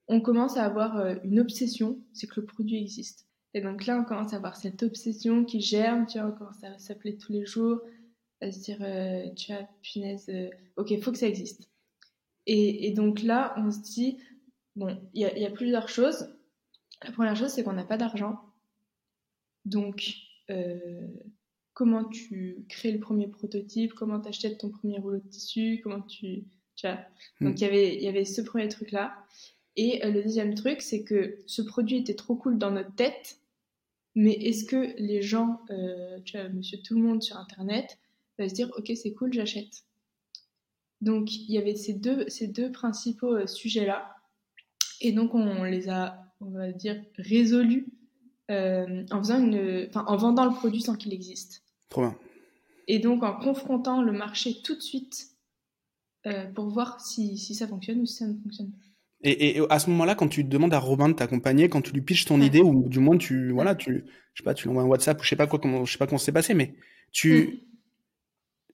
[0.09, 3.28] on commence à avoir euh, une obsession, c'est que le produit existe.
[3.53, 6.63] Et donc là, on commence à avoir cette obsession qui germe, tu vois, on commence
[6.63, 7.81] à s'appeler tous les jours,
[8.41, 11.67] à se dire, euh, tu vois, punaise, euh, ok, il faut que ça existe.
[12.45, 14.19] Et, et donc là, on se dit,
[14.79, 16.33] Bon, il y, a plusieurs choses.
[17.03, 18.39] La première chose, c'est qu'on n'a pas d'argent.
[19.65, 20.15] Donc,
[20.49, 21.05] euh,
[21.73, 26.01] comment tu crées le premier prototype, comment tu achètes ton premier rouleau de tissu, comment
[26.01, 26.45] tu...
[26.77, 26.99] tu vois?
[27.41, 27.47] Hmm.
[27.47, 29.13] Donc, il y avait, il y avait ce premier truc-là.
[29.79, 33.39] Et euh, le deuxième truc, c'est que ce produit était trop cool dans notre tête,
[34.13, 37.97] mais est-ce que les gens, euh, tu vois, monsieur tout le monde sur Internet,
[38.37, 39.85] va se dire, ok, c'est cool, j'achète.
[40.99, 44.17] Donc, il y avait ces deux, ces deux principaux sujets-là.
[44.99, 47.87] Et donc, on les a, on va dire, résolus
[48.51, 51.63] euh, en, faisant une, en vendant le produit sans qu'il existe.
[51.87, 52.17] Trop bien.
[52.89, 55.29] Et donc, en confrontant le marché tout de suite
[56.25, 58.88] euh, pour voir si, si, ça fonctionne ou si ça ne fonctionne pas.
[59.21, 62.01] Et, et, à ce moment-là, quand tu demandes à Robin de t'accompagner, quand tu lui
[62.01, 64.83] pitches ton idée, ou du moins tu, voilà, tu, je sais pas, tu lui envoies
[64.83, 66.75] un WhatsApp ou je sais pas quoi, comment, je sais pas comment s'est passé, mais
[67.11, 67.63] tu,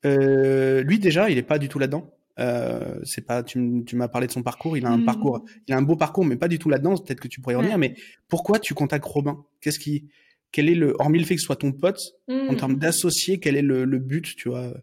[0.04, 0.08] mm.
[0.08, 2.12] euh, lui déjà, il est pas du tout là-dedans.
[2.38, 4.78] Euh, c'est pas, tu, tu m'as parlé de son parcours.
[4.78, 6.98] Il a un parcours, il a un beau parcours, mais pas du tout là-dedans.
[6.98, 7.78] Peut-être que tu pourrais y revenir.
[7.78, 7.96] Mais
[8.28, 9.46] pourquoi tu contactes Robin?
[9.62, 10.10] Qu'est-ce qui,
[10.52, 13.56] quel est le, hormis le fait que ce soit ton pote, en termes d'associé, quel
[13.56, 14.74] est le, le, but, tu vois,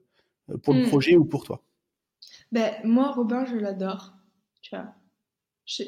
[0.50, 1.62] euh, pour le projet ou pour toi?
[2.50, 4.14] Ben moi, Robin, je l'adore.
[4.60, 4.94] Tu vois,
[5.66, 5.84] je,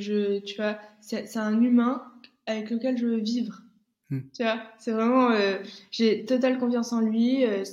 [0.00, 2.04] je, tu vois, c'est un humain
[2.46, 3.60] avec lequel je veux vivre.
[4.10, 5.58] Tu vois, c'est vraiment, euh,
[5.90, 7.44] j'ai totale confiance en lui.
[7.44, 7.64] Euh,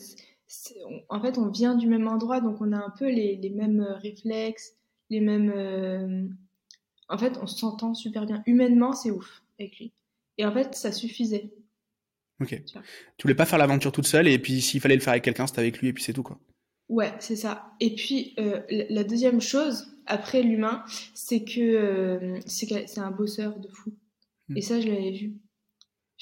[1.10, 3.96] en fait, on vient du même endroit, donc on a un peu les, mêmes euh,
[3.96, 4.74] réflexes,
[5.10, 5.52] les mêmes.
[5.56, 6.28] Euh,
[7.10, 8.44] en fait, on s'entend super bien.
[8.46, 9.94] Humainement, c'est ouf avec lui.
[10.38, 11.52] Et en fait, ça suffisait.
[12.42, 12.60] Ok.
[12.66, 12.80] Tu,
[13.24, 15.60] voulais pas faire l'aventure toute seule, et puis s'il fallait le faire avec quelqu'un, c'était
[15.60, 16.40] avec lui, et puis c'est tout, quoi.
[16.92, 17.72] Ouais, c'est ça.
[17.80, 23.94] Et puis, euh, la deuxième chose, après l'humain, c'est que c'est un bosseur de fou.
[24.50, 24.58] Hmm.
[24.58, 25.34] Et ça, je l'avais vu.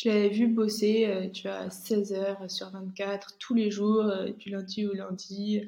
[0.01, 4.29] Je l'avais vu bosser, euh, tu vois, 16 heures sur 24, tous les jours, euh,
[4.29, 5.61] du lundi au lundi.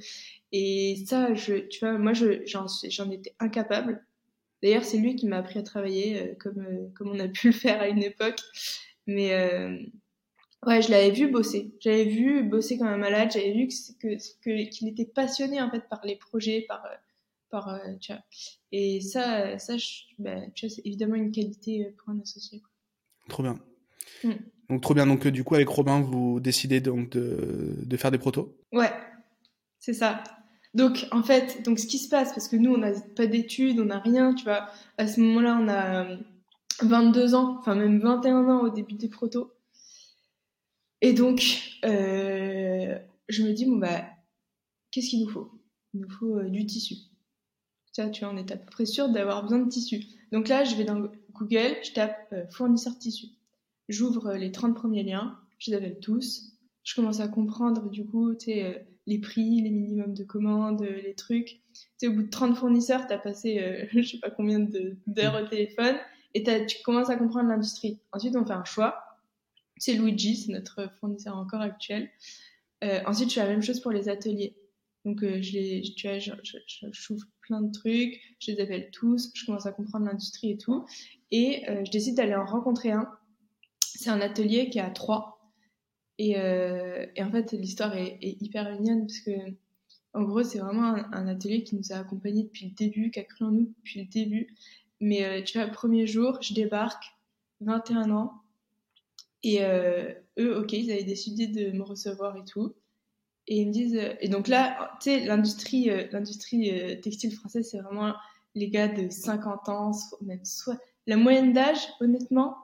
[0.53, 4.05] Et ça, je, tu vois, moi, j'en étais incapable.
[4.63, 7.53] D'ailleurs, c'est lui qui m'a appris à travailler, euh, comme, comme on a pu le
[7.53, 8.39] faire à une époque.
[9.05, 9.33] Mais
[10.65, 11.73] ouais, je l'avais vu bosser.
[11.79, 13.31] J'avais vu bosser comme un malade.
[13.33, 16.83] J'avais vu que qu'il était passionné en fait par les projets, par
[17.49, 18.21] par tu vois.
[18.71, 19.73] Et ça, ça,
[20.19, 22.61] bah, tu vois, c'est évidemment une qualité pour un associé.
[23.29, 23.59] Trop bien.
[24.23, 24.31] Mm.
[24.69, 25.05] Donc trop bien.
[25.05, 28.57] Donc euh, du coup avec Robin vous décidez donc de, de faire des protos?
[28.71, 28.91] Ouais,
[29.79, 30.23] c'est ça.
[30.73, 33.79] Donc en fait, donc ce qui se passe parce que nous on n'a pas d'études,
[33.79, 34.69] on n'a rien, tu vois.
[34.97, 36.07] À ce moment-là, on a
[36.83, 39.51] 22 ans, enfin même 21 ans au début des protos.
[41.01, 44.05] Et donc euh, je me dis bon bah
[44.91, 45.51] qu'est-ce qu'il nous faut?
[45.93, 46.95] Il nous faut euh, du tissu.
[47.91, 50.05] Ça, tu vois, on est à peu près sûr d'avoir besoin de tissu.
[50.31, 53.27] Donc là, je vais dans Google, je tape fournisseur de tissu
[53.91, 58.33] j'ouvre les 30 premiers liens, je les appelle tous, je commence à comprendre du coup,
[58.33, 61.61] tu sais, euh, les prix, les minimums de commandes, euh, les trucs.
[61.73, 64.59] Tu sais, au bout de 30 fournisseurs, tu as passé euh, je sais pas combien
[65.07, 65.95] d'heures au téléphone
[66.33, 67.99] et tu commences à comprendre l'industrie.
[68.13, 69.03] Ensuite, on fait un choix.
[69.81, 72.09] C'est Luigi, c'est notre fournisseur encore actuel.
[72.81, 74.55] ensuite, je fais la même chose pour les ateliers.
[75.05, 76.19] Donc, je les, tu vois,
[76.91, 80.85] j'ouvre plein de trucs, je les appelle tous, je commence à comprendre l'industrie et tout.
[81.31, 83.09] Et je décide d'aller en rencontrer un
[84.01, 85.39] c'est un atelier qui est à trois.
[86.17, 89.31] Et, euh, en fait, l'histoire est, hyper mignonne parce que,
[90.13, 93.23] en gros, c'est vraiment un, atelier qui nous a accompagnés depuis le début, qui a
[93.23, 94.55] cru en nous depuis le début.
[94.99, 97.05] Mais euh, tu vois, premier jour, je débarque,
[97.61, 98.40] 21 ans,
[99.43, 102.75] et euh, eux, ok, ils avaient décidé de me recevoir et tout.
[103.47, 108.13] Et ils me disent, et donc là, tu sais, l'industrie, l'industrie textile française, c'est vraiment
[108.55, 110.77] les gars de 50 ans, même soit.
[111.07, 112.55] La moyenne d'âge, honnêtement,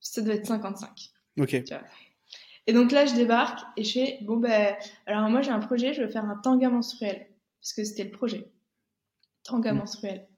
[0.00, 0.90] ça doit être 55.
[1.38, 1.62] Ok.
[2.66, 4.76] Et donc là, je débarque et je fais bon ben,
[5.06, 7.26] alors moi j'ai un projet, je veux faire un tanga menstruel
[7.60, 8.50] parce que c'était le projet.
[9.44, 9.78] Tanga mm.
[9.78, 10.28] menstruel.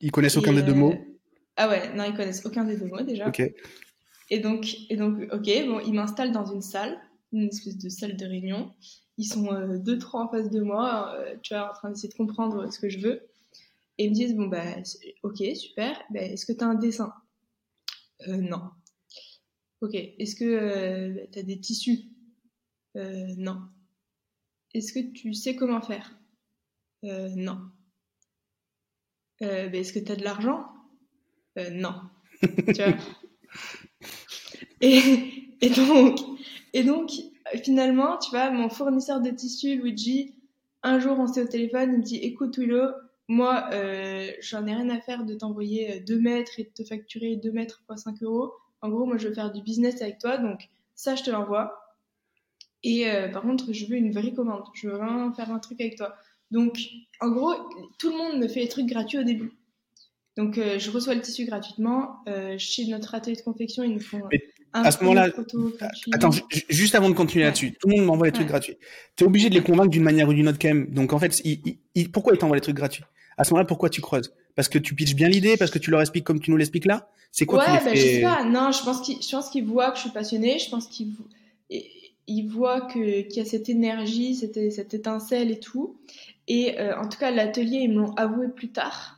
[0.00, 0.92] Ils connaissent aucun des deux mots?
[0.92, 1.18] Euh,
[1.56, 3.28] ah ouais, non, ils connaissent aucun des deux mots déjà.
[3.28, 3.42] Ok.
[4.32, 6.98] Et donc, et donc, ok, bon, ils m'installent dans une salle,
[7.32, 8.72] une espèce de salle de réunion.
[9.18, 12.08] Ils sont euh, deux, trois en face de moi, euh, tu vois, en train d'essayer
[12.08, 13.28] de comprendre ce que je veux.
[13.98, 14.64] Et ils me disent, bon, bah,
[15.22, 17.12] ok, super, bah, est-ce que tu as un dessin?
[18.26, 18.70] Euh, Non.
[19.82, 22.00] Ok, est-ce que euh, tu as des tissus?
[22.94, 23.60] Non.
[24.72, 26.18] Est-ce que tu sais comment faire?
[27.02, 27.58] Non.
[29.42, 30.64] Bah, est-ce que tu as de l'argent?
[31.72, 32.00] Non.
[32.40, 32.96] tu vois?
[34.82, 36.18] Et, donc,
[36.72, 37.10] et donc,
[37.62, 40.34] finalement, tu vois, mon fournisseur de tissus, Luigi,
[40.82, 42.90] un jour, on s'est au téléphone, il me dit, écoute, Willow,
[43.28, 47.36] moi, euh, j'en ai rien à faire de t'envoyer 2 mètres et de te facturer
[47.36, 48.52] 2 mètres fois 5 euros.
[48.82, 51.82] En gros, moi, je veux faire du business avec toi, donc ça, je te l'envoie.
[52.82, 54.64] Et euh, par contre, je veux une vraie commande.
[54.74, 56.14] Je veux vraiment faire un truc avec toi.
[56.50, 56.78] Donc,
[57.20, 57.54] en gros,
[57.98, 59.52] tout le monde me fait les trucs gratuits au début.
[60.36, 62.22] Donc, euh, je reçois le tissu gratuitement.
[62.28, 64.22] Euh, chez notre atelier de confection, ils nous font
[64.72, 66.10] à ce moment-là, gratuit.
[66.12, 67.48] Attends, ju- ju- juste avant de continuer Ouais.
[67.48, 68.50] là-dessus, tout le monde m'envoie les trucs Ouais.
[68.50, 68.76] gratuits.
[69.16, 70.86] Tu es obligé de les convaincre d'une manière ou d'une autre quand même.
[70.90, 73.04] Donc en fait, il- il- il- pourquoi ils t'envoient les trucs gratuits?
[73.36, 74.34] À ce moment-là, pourquoi tu creuses?
[74.54, 76.84] Parce que tu pitches bien l'idée, parce que tu leur expliques comme tu nous l'expliques
[76.86, 77.08] là?
[77.30, 78.44] C'est quoi Ouais, bah, fait- je sais pas.
[78.44, 79.00] Non, je pense
[79.50, 80.58] qu'ils, voient que je suis passionnée.
[80.58, 81.14] Je pense qu'ils,
[81.70, 85.96] ils voient qu'il y a cette énergie, cette, cette étincelle et tout.
[86.48, 89.16] Et euh, en tout cas, l'atelier, ils me l'ont avoué plus tard,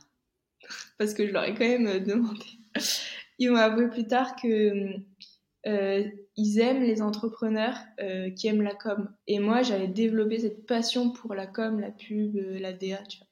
[0.97, 2.45] parce que je leur ai quand même euh, demandé.
[3.39, 4.95] Ils m'ont avoué plus tard que
[5.67, 6.03] euh,
[6.35, 9.09] ils aiment les entrepreneurs euh, qui aiment la com.
[9.27, 13.17] Et moi, j'avais développé cette passion pour la com, la pub, euh, la DA, tu
[13.17, 13.27] vois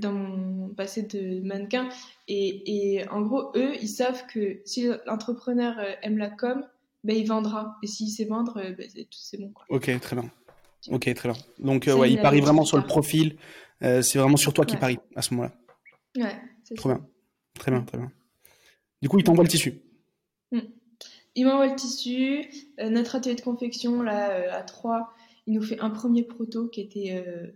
[0.00, 1.88] dans mon passé de mannequin.
[2.28, 6.66] Et, et en gros, eux, ils savent que si l'entrepreneur aime la com,
[7.02, 7.78] ben, il vendra.
[7.82, 9.48] Et s'il sait vendre, ben, c'est, bon.
[9.48, 9.64] Quoi.
[9.70, 10.30] Ok, très bien.
[10.90, 11.38] Ok, très bien.
[11.58, 13.36] Donc euh, ouais, il parie vraiment sur le profil.
[13.80, 14.80] C'est vraiment sur toi qui Ouais.
[14.80, 15.54] parie à ce moment-là.
[16.22, 16.96] Ouais, c'est Trop ça.
[16.96, 17.06] bien.
[17.58, 18.12] Très bien, très bien.
[19.00, 19.80] Du coup, il t'envoie le tissu.
[21.34, 22.44] Il m'envoie le tissu.
[22.80, 25.14] Euh, notre atelier de confection, là, euh, à 3,
[25.46, 27.52] il nous fait un premier proto qui était euh,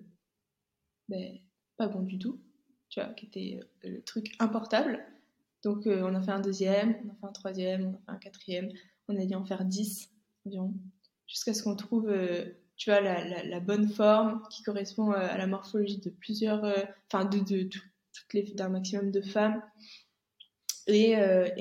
[1.09, 1.39] ben,
[1.77, 2.41] pas bon du tout.
[2.89, 5.05] Tu vois, qui était le truc importable.
[5.65, 8.17] Donc, on a fait un deuxième, on a fait un troisième, on a fait un
[8.19, 8.71] quatrième.
[9.09, 10.11] On a dû en faire 10
[10.47, 10.75] environ.
[11.27, 12.15] Jusqu'à ce qu'on trouve,
[12.77, 16.65] tu vois, la, bonne forme qui correspond à la morphologie de plusieurs,
[17.11, 17.81] enfin, de, de, tout-
[18.13, 19.63] toutes les, d'un maximum de femmes.
[20.87, 21.17] Et,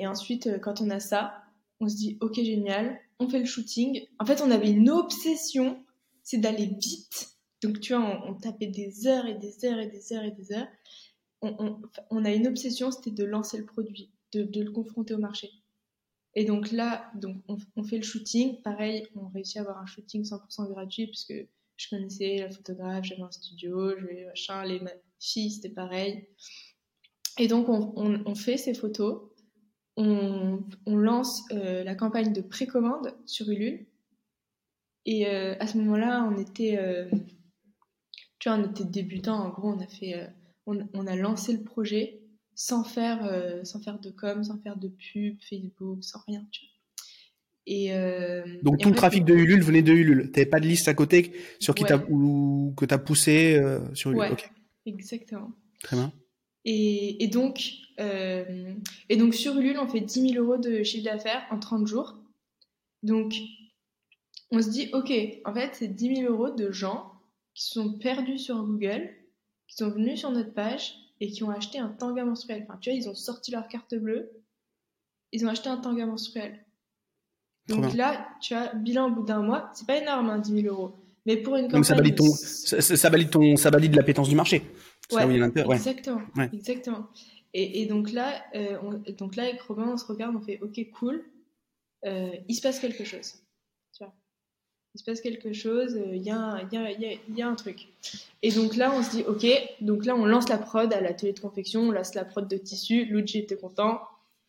[0.05, 1.42] ensuite, quand on a ça,
[1.79, 4.05] on se dit, ok, génial, on fait le shooting.
[4.19, 5.83] En fait, on avait une obsession,
[6.23, 7.37] c'est d'aller vite.
[7.61, 10.53] Donc, tu vois, on, tapait des heures et des heures et des heures et des
[10.53, 10.67] heures.
[11.41, 15.49] On, a une obsession, c'était de lancer le produit, de, le confronter au marché.
[16.35, 18.61] Et donc là, donc on, fait le shooting.
[18.61, 21.33] Pareil, on réussit à avoir un shooting 100% gratuit puisque
[21.75, 24.81] je connaissais la photographe, j'avais un studio, j'avais machin, les
[25.19, 26.27] filles, c'était pareil.
[27.37, 29.32] Et donc, on, on, on fait ces photos
[29.97, 33.85] on, on lance euh, la campagne de précommande sur Ulule.
[35.05, 37.09] Et euh, à ce moment-là, on était, euh,
[38.39, 39.35] tu vois, on était débutant.
[39.35, 40.29] En gros, on a fait,
[40.65, 42.21] on, on a lancé le projet
[42.55, 43.29] sans faire,
[43.65, 46.45] sans faire de com, sans faire de pub, Facebook, sans rien.
[46.51, 46.69] Tu vois.
[47.65, 47.89] Et
[48.61, 50.31] Donc et tout le fait, trafic de Ulule venait de Ulule.
[50.31, 51.89] T'avais pas de liste à côté sur qui Ouais.
[51.89, 53.61] t'as ou que t'as poussé
[53.93, 54.21] sur Ulule.
[54.21, 54.37] Ouais.
[54.85, 55.51] Exactement.
[55.81, 56.11] très bien.
[56.65, 58.73] Et, et donc, euh,
[59.09, 62.15] et donc sur Ulule, on fait 10 000 euros de chiffre d'affaires en 30 jours.
[63.03, 63.33] Donc,
[64.51, 65.11] on se dit, ok,
[65.45, 67.11] en fait, c'est 10 000 euros de gens
[67.53, 69.09] qui se sont perdus sur Google,
[69.67, 72.65] qui sont venus sur notre page et qui ont acheté un tanga menstruel.
[72.67, 74.31] Enfin, tu vois, ils ont sorti leur carte bleue,
[75.31, 76.63] ils ont acheté un tanga menstruel.
[77.69, 80.67] Donc là, tu as bilan au bout d'un mois, c'est pas énorme, hein, 10 000
[80.75, 80.95] euros.
[81.25, 84.27] Mais pour une Donc ça campagne valide ton, ça, ça- valide ton, ça valide l'appétence
[84.27, 84.61] du marché.
[85.09, 85.67] C'est là où il y a l'intérêt.
[85.69, 85.75] Ouais.
[85.77, 86.21] Exactement.
[86.35, 86.49] Ouais.
[86.51, 87.07] Exactement.
[87.53, 90.59] Et, et donc là, euh, on, donc là, avec Robin, on se regarde, on fait
[90.61, 91.23] OK, cool.
[92.05, 93.33] Euh, il se passe quelque chose.
[93.95, 94.13] Tu vois.
[94.95, 95.99] Il se passe quelque chose.
[96.11, 97.87] Il y, a un- y, y, y a truc.
[98.41, 99.45] Et donc là, on se dit OK.
[99.81, 101.81] Donc là, on lance la prod à l'atelier de confection.
[101.81, 103.05] On lance la prod de tissu.
[103.05, 104.01] Luigi était content.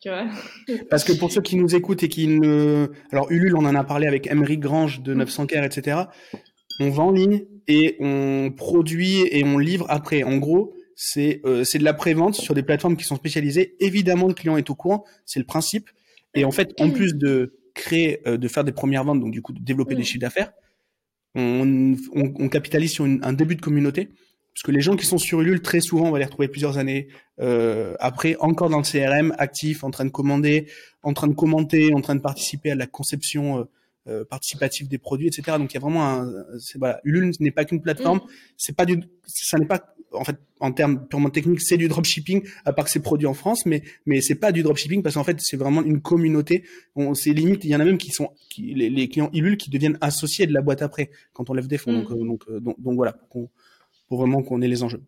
[0.90, 3.84] Parce que pour ceux qui nous écoutent et qui ne, alors Ulule, on en a
[3.84, 6.02] parlé avec Emery Grange de 900 Care, etc.
[6.80, 10.22] On vend en ligne et on produit et on livre après.
[10.22, 13.74] En gros, c'est euh, c'est de la prévente sur des plateformes qui sont spécialisées.
[13.80, 15.90] Évidemment, le client est au courant, c'est le principe.
[16.34, 19.42] Et en fait, en plus de créer, euh, de faire des premières ventes, donc du
[19.42, 19.98] coup de développer Mm.
[19.98, 20.52] des chiffres d'affaires,
[21.34, 24.08] on, on, on capitalise sur une- un début de communauté.
[24.54, 26.78] Parce que les gens qui sont sur Ulule, très souvent, on va les retrouver plusieurs
[26.78, 27.08] années
[27.40, 30.68] euh, après, encore dans le CRM, actifs, en train de commander,
[31.02, 33.66] en train de commenter, en train de participer à la conception
[34.06, 35.56] euh, participative des produits, etc.
[35.58, 36.30] Donc il y a vraiment un,
[36.76, 38.28] voilà, Ulule n'est pas qu'une plateforme, Mm.
[38.56, 42.42] c'est pas du, ça n'est pas, en fait, en termes purement techniques, c'est du dropshipping,
[42.64, 45.24] à part que c'est produit en France, mais mais c'est pas du dropshipping parce qu'en
[45.24, 46.64] fait c'est vraiment une communauté.
[46.94, 49.56] On, c'est limite, il y en a même qui sont, qui, les, les clients Ulule
[49.56, 51.92] qui deviennent associés de la boîte après quand on lève des fonds.
[51.92, 52.02] Mm.
[52.02, 53.50] Donc, euh, donc, euh, donc donc voilà, pour
[54.10, 55.02] vraiment qu'on ait les enjeux.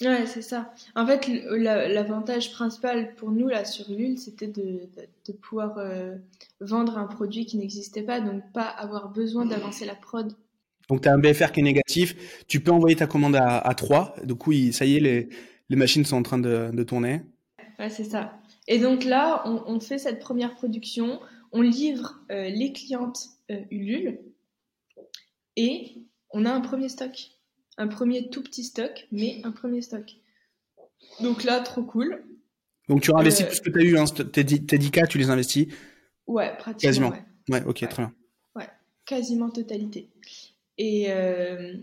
[0.00, 0.72] Ouais, c'est ça.
[0.94, 4.82] En fait, l'avantage principal pour nous là sur Ulule, c'était de,
[5.26, 6.14] de, pouvoir euh,
[6.60, 10.32] vendre un produit qui n'existait pas, donc pas avoir besoin d'avancer la prod.
[10.88, 13.74] Donc tu as un BFR qui est négatif, tu peux envoyer ta commande à, à
[13.74, 15.28] 3, du coup ça y est, les,
[15.68, 17.22] les machines sont en train de, de tourner.
[17.80, 18.38] Ouais, c'est ça.
[18.68, 21.20] Et donc là, on, on, fait cette première production,
[21.52, 24.20] on livre euh, les clientes euh, Ulule
[25.56, 25.96] et
[26.30, 27.30] on a un premier stock
[27.78, 30.16] un premier tout petit stock, mais un premier stock.
[31.20, 32.24] Donc là, trop cool.
[32.88, 35.30] Donc tu investis euh, tout ce que tu as eu, hein, tes, 10K, tu les
[35.30, 35.68] investis
[36.26, 37.10] Ouais, pratiquement.
[37.10, 37.12] Quasiment.
[37.48, 38.12] Ouais, ok, très bien.
[38.54, 38.68] Ouais,
[39.06, 40.10] quasiment totalité.
[40.76, 41.76] Et, euh,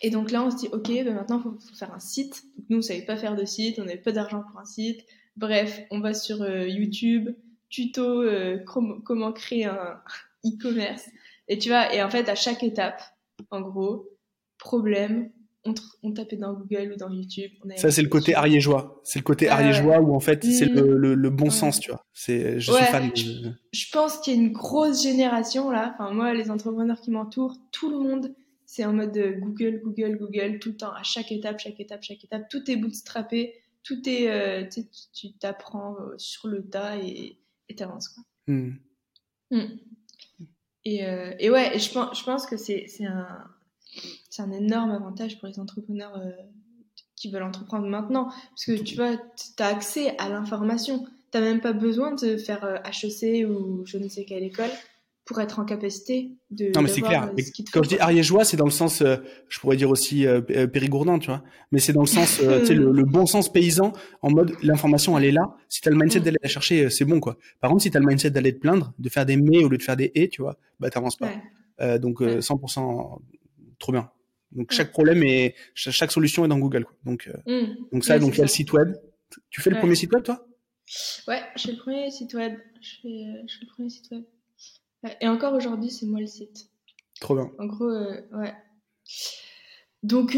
[0.00, 2.44] et donc là, on se dit, ok, ben maintenant, il faut, faire un site.
[2.56, 4.64] Donc nous, on ne savait pas faire de site, on n'avait pas d'argent pour un
[4.64, 5.04] site.
[5.36, 7.30] Bref, on va sur euh, YouTube,
[7.68, 8.24] tuto,
[9.04, 10.00] comment créer un
[10.46, 11.08] e-commerce.
[11.48, 13.02] Et tu vois, et en fait, à chaque étape,
[13.50, 14.11] en gros,
[14.62, 15.30] problème,
[16.02, 17.52] on, tapait dans Google ou dans YouTube.
[17.76, 19.00] ça, c'est le côté ariégeois.
[19.04, 21.28] C'est le côté ariégeois où en fait, c'est le, mm.
[21.30, 22.04] bon sens, tu vois.
[22.12, 23.10] C'est, je suis fan.
[23.14, 25.94] Je, pense qu'il y a une grosse génération là.
[25.94, 28.34] Enfin, moi, les entrepreneurs qui m'entourent, tout le monde,
[28.66, 32.24] c'est en mode Google, Google, Google, tout le temps, à chaque étape, chaque étape, chaque
[32.24, 32.48] étape.
[32.48, 34.68] Tout est bootstrappé, tout est, euh,
[35.14, 37.38] tu t'apprends euh, sur le tas et
[37.76, 38.24] t'avances quoi.
[38.48, 38.72] Mm.
[39.50, 39.78] Mm.
[40.84, 43.28] Et, euh, et, ouais, je pense, je pense que c'est un
[44.30, 46.30] c'est un énorme avantage pour les entrepreneurs euh,
[47.16, 48.24] qui veulent entreprendre maintenant.
[48.50, 51.04] Parce que tu vois, tu as accès à l'information.
[51.30, 54.70] Tu n'as même pas besoin de faire HEC ou je ne sais quelle école
[55.24, 56.72] pour être en capacité de.
[56.74, 57.30] Non, mais c'est clair.
[57.38, 59.16] Euh, quand je dis ariégeois, c'est dans le sens, euh,
[59.48, 60.26] je pourrais dire aussi
[60.72, 61.42] périgourdin, tu vois.
[61.70, 65.26] Mais c'est dans le sens, tu sais, le, bon sens paysan, en mode l'information, elle
[65.26, 65.54] est là.
[65.68, 66.22] Si tu as le mindset mm.
[66.24, 67.36] d'aller la chercher, c'est bon, quoi.
[67.60, 69.68] Par contre, si tu as le mindset d'aller te plaindre, de faire des mais au
[69.68, 71.30] lieu de faire des et, tu vois, bah, t'avances pas.
[71.98, 73.20] donc, 100%
[73.82, 74.10] trop bien.
[74.52, 76.86] Donc chaque problème et chaque solution est dans Google.
[77.04, 77.76] Donc, euh, mmh.
[77.92, 78.94] donc ça, donc il y a le site web.
[79.50, 80.46] Tu fais le premier site web, toi?
[81.26, 82.54] Ouais, je fais le premier site web.
[82.80, 84.24] Je fais, euh, je fais le premier site web.
[85.20, 86.70] Et encore aujourd'hui, c'est moi le site.
[87.20, 87.50] Trop bien.
[87.58, 88.54] En gros, euh, ouais.
[90.02, 90.36] Donc,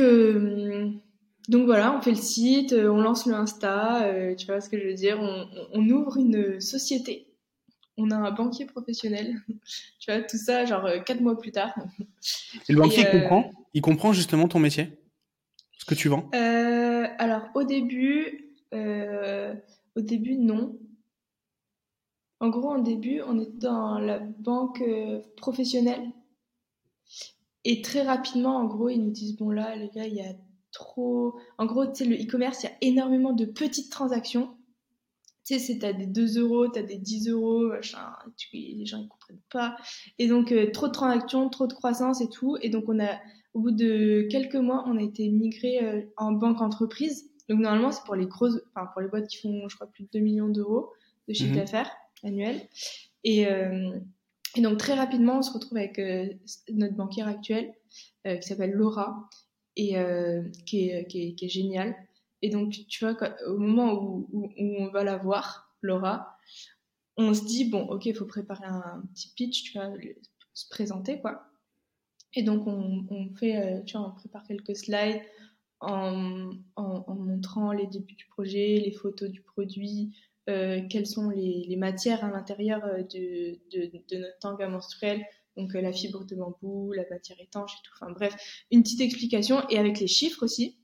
[1.48, 4.86] donc voilà, on fait le site, on lance le Insta, tu vois ce que je
[4.86, 5.18] veux dire.
[5.20, 7.33] On, on ouvre une société
[7.96, 9.36] on a un banquier professionnel.
[9.98, 11.74] tu vois, tout ça, genre euh, quatre mois plus tard.
[12.68, 13.50] Et le banquier, il euh, comprend?
[13.74, 14.98] Il comprend justement ton métier?
[15.78, 16.30] Ce que tu vends?
[16.34, 20.78] Euh, Alors, au début, au début, non.
[22.40, 24.82] En gros, au début, on était dans la banque
[25.36, 26.10] professionnelle.
[27.64, 30.32] Et très rapidement, en gros, ils nous disent, bon là, les gars, il y a
[30.72, 31.38] trop...
[31.58, 34.56] En gros, tu sais, le e-commerce, il y a énormément de petites transactions
[35.44, 38.12] tu sais, c'est t'as des 2 euros, t'as des 10 euros, machin,
[38.54, 39.76] les gens ils comprennent pas.
[40.18, 42.56] Et donc, euh, trop de transactions, trop de croissance et tout.
[42.62, 43.20] Et donc, on a,
[43.52, 47.30] au bout de quelques mois, on a été migré euh, en banque entreprise.
[47.50, 50.04] Donc, normalement, c'est pour les grosses, enfin, pour les boîtes qui font, je crois, plus
[50.04, 50.90] de 2 millions d'euros
[51.28, 51.56] de chiffre mhm.
[51.56, 51.90] d'affaires
[52.22, 52.62] annuel.
[53.22, 53.98] Et, euh,
[54.56, 56.00] et, donc, très rapidement, on se retrouve avec
[56.70, 57.74] notre banquière actuelle,
[58.24, 59.28] qui s'appelle Laura,
[59.76, 59.94] et
[60.64, 61.94] qui est, qui, est, qui est géniale.
[62.44, 66.36] Et donc, tu vois, au moment où, on va la voir, Laura,
[67.16, 69.90] on se dit, bon, ok, il faut préparer un petit pitch, tu vois,
[70.52, 71.46] se présenter, quoi.
[72.34, 75.22] Et donc, on, fait, euh, tu vois, on prépare quelques slides
[75.80, 76.52] en,
[77.08, 80.14] montrant les débuts du projet, les photos du produit,
[80.50, 85.24] euh, quelles sont les, matières à l'intérieur euh, de, notre tanga menstruel,
[85.56, 87.92] donc la fibre de bambou, la matière étanche et tout.
[87.98, 88.36] Enfin bref,
[88.70, 90.76] une petite explication et avec les chiffres aussi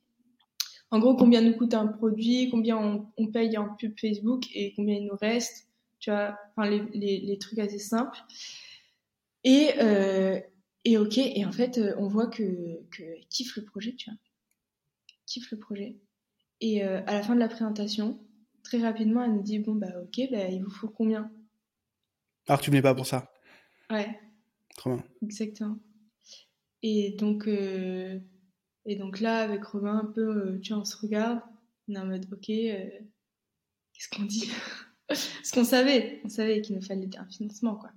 [0.90, 4.96] en gros, combien nous coûte un produit, combien on, paye en pub Facebook et combien
[4.96, 5.68] il nous reste,
[6.00, 8.18] tu vois, enfin, les, trucs assez simples.
[9.44, 10.40] Et, euh,
[10.84, 14.18] et ok, et en fait, euh, on voit que, que kiffe le projet, tu vois.
[15.26, 15.96] Kiffe le projet.
[16.60, 18.18] Et euh, à la fin de la présentation,
[18.64, 21.30] très rapidement, elle nous dit Bon, bah ok, bah, il vous faut combien?
[22.48, 23.32] Alors, tu venais pas pour ça
[23.90, 24.18] Ouais.
[24.76, 25.04] Trop bien.
[25.22, 25.78] Exactement.
[26.82, 27.48] Et donc,
[28.86, 31.40] et donc là, avec Robin, un peu, euh, tu vois, on se regarde,
[31.88, 32.88] on est en mode, ok, euh,
[33.92, 34.50] qu'est-ce qu'on dit
[35.08, 37.90] Parce qu'on savait, on savait qu'il nous fallait un financement, quoi.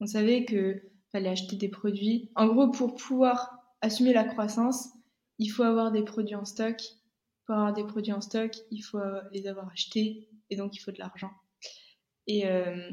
[0.00, 2.30] On savait qu'il fallait acheter des produits.
[2.34, 4.88] En gros, pour pouvoir assumer la croissance,
[5.38, 6.76] il faut avoir des produits en stock.
[7.44, 8.98] Pour avoir des produits en stock, il faut
[9.32, 11.30] les avoir achetés, et donc il faut de l'argent.
[12.26, 12.90] Et, euh,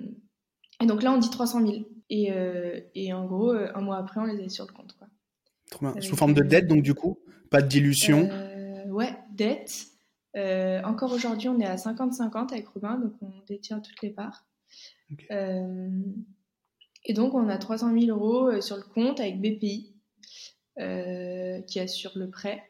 [0.82, 1.86] et, donc là, on dit 300 000.
[2.10, 2.32] Et,
[2.93, 5.08] et en gros, un mois après, on les a sur le compte, quoi.
[6.02, 7.17] Sous forme de dette, donc du coup
[7.53, 9.85] Pas de dilution euh, Ouais, dette.
[10.35, 14.47] Euh, encore aujourd'hui, on est à 50-50 avec Robin, donc on détient toutes les parts.
[15.29, 15.87] Euh,
[17.05, 19.93] et donc, on a 300 000 euros sur le compte avec BPI
[21.67, 22.63] qui assure le prêt.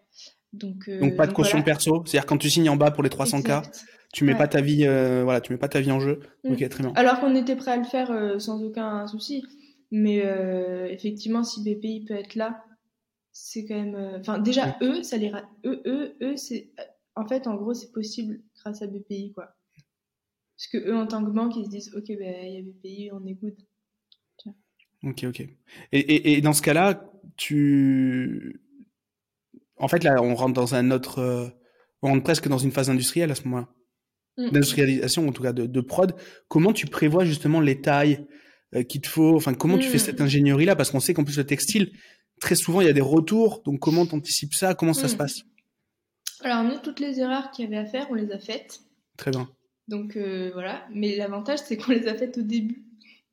[0.51, 3.63] Donc, donc pas de caution perso, c'est-à-dire quand tu signes en bas pour les 300K,
[4.11, 4.83] tu mets pas ta vie,
[5.23, 6.19] voilà, tu mets pas ta vie en jeu.
[6.43, 6.51] Mm.
[6.51, 6.91] Ok, très bien.
[6.97, 9.45] Alors qu'on était prêt à le faire sans aucun souci,
[9.91, 10.17] mais
[10.89, 12.65] effectivement, si BPI peut être là,
[13.33, 14.19] c'est quand même.
[14.19, 15.31] Enfin, déjà eux, ça les,
[15.65, 16.71] eux, eux, eux, c'est,
[17.15, 19.55] en fait, en gros, c'est possible grâce à BPI, quoi.
[20.55, 22.61] Parce que eux, en tant que banque, ils se disent, ok, ben il y a
[22.61, 23.57] BPI, on écoute.
[25.03, 25.41] Ok, ok.
[25.91, 28.61] Et, et, dans ce cas-là, tu.
[29.75, 31.19] En fait, là, on rentre dans un autre.
[31.19, 31.47] Euh,
[32.01, 33.67] on rentre presque dans une phase industrielle à ce moment-là.
[34.37, 34.51] Mm.
[34.51, 36.15] D'industrialisation, en tout cas, de, de, prod.
[36.47, 38.25] Comment tu prévois justement les tailles
[38.75, 39.35] euh, qu'il te faut?
[39.35, 39.99] Enfin, comment tu fais mm.
[39.99, 40.75] cette ingénierie-là?
[40.77, 41.91] Parce qu'on sait qu'en plus, le textile,
[42.43, 43.61] très souvent, il y a des retours.
[43.63, 44.75] Donc, comment tu anticipes ça?
[44.75, 45.17] Comment ça se mm.
[45.17, 45.43] passe?
[46.41, 48.81] Alors, nous, toutes les erreurs qu'il y avait à faire, on les a faites.
[49.17, 49.49] Très bien.
[49.87, 50.85] Donc, euh, voilà.
[50.91, 52.83] Mais l'avantage, c'est qu'on les a faites au début.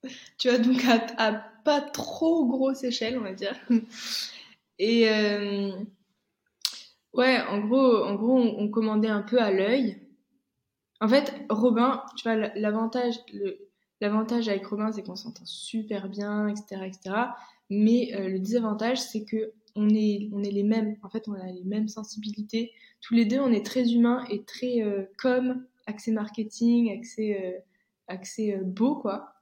[0.38, 1.33] tu vois, donc à
[1.64, 3.57] pas trop grosse échelle, on va dire.
[4.79, 5.73] Et euh,
[7.12, 9.99] ouais, en gros, en gros, on, commandait un peu à l'œil.
[11.01, 13.16] En fait, Robin, tu vois, l'avantage,
[14.01, 17.16] l'avantage avec Robin, c'est qu'on s'entend super bien, etc., etc.
[17.70, 20.96] Mais euh, le désavantage, c'est que on est, on est les mêmes.
[21.02, 22.72] En fait, on a les mêmes sensibilités.
[23.00, 27.64] Tous les deux, on est très humains et très euh, comme, accès marketing, accès,
[28.09, 29.33] accès beau, quoi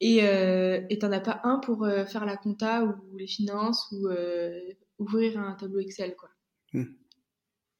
[0.00, 4.08] et euh, t'en as pas un pour euh, faire la compta ou les finances ou
[4.08, 4.60] euh,
[4.98, 6.30] ouvrir un tableau Excel quoi.
[6.72, 6.84] Hmm.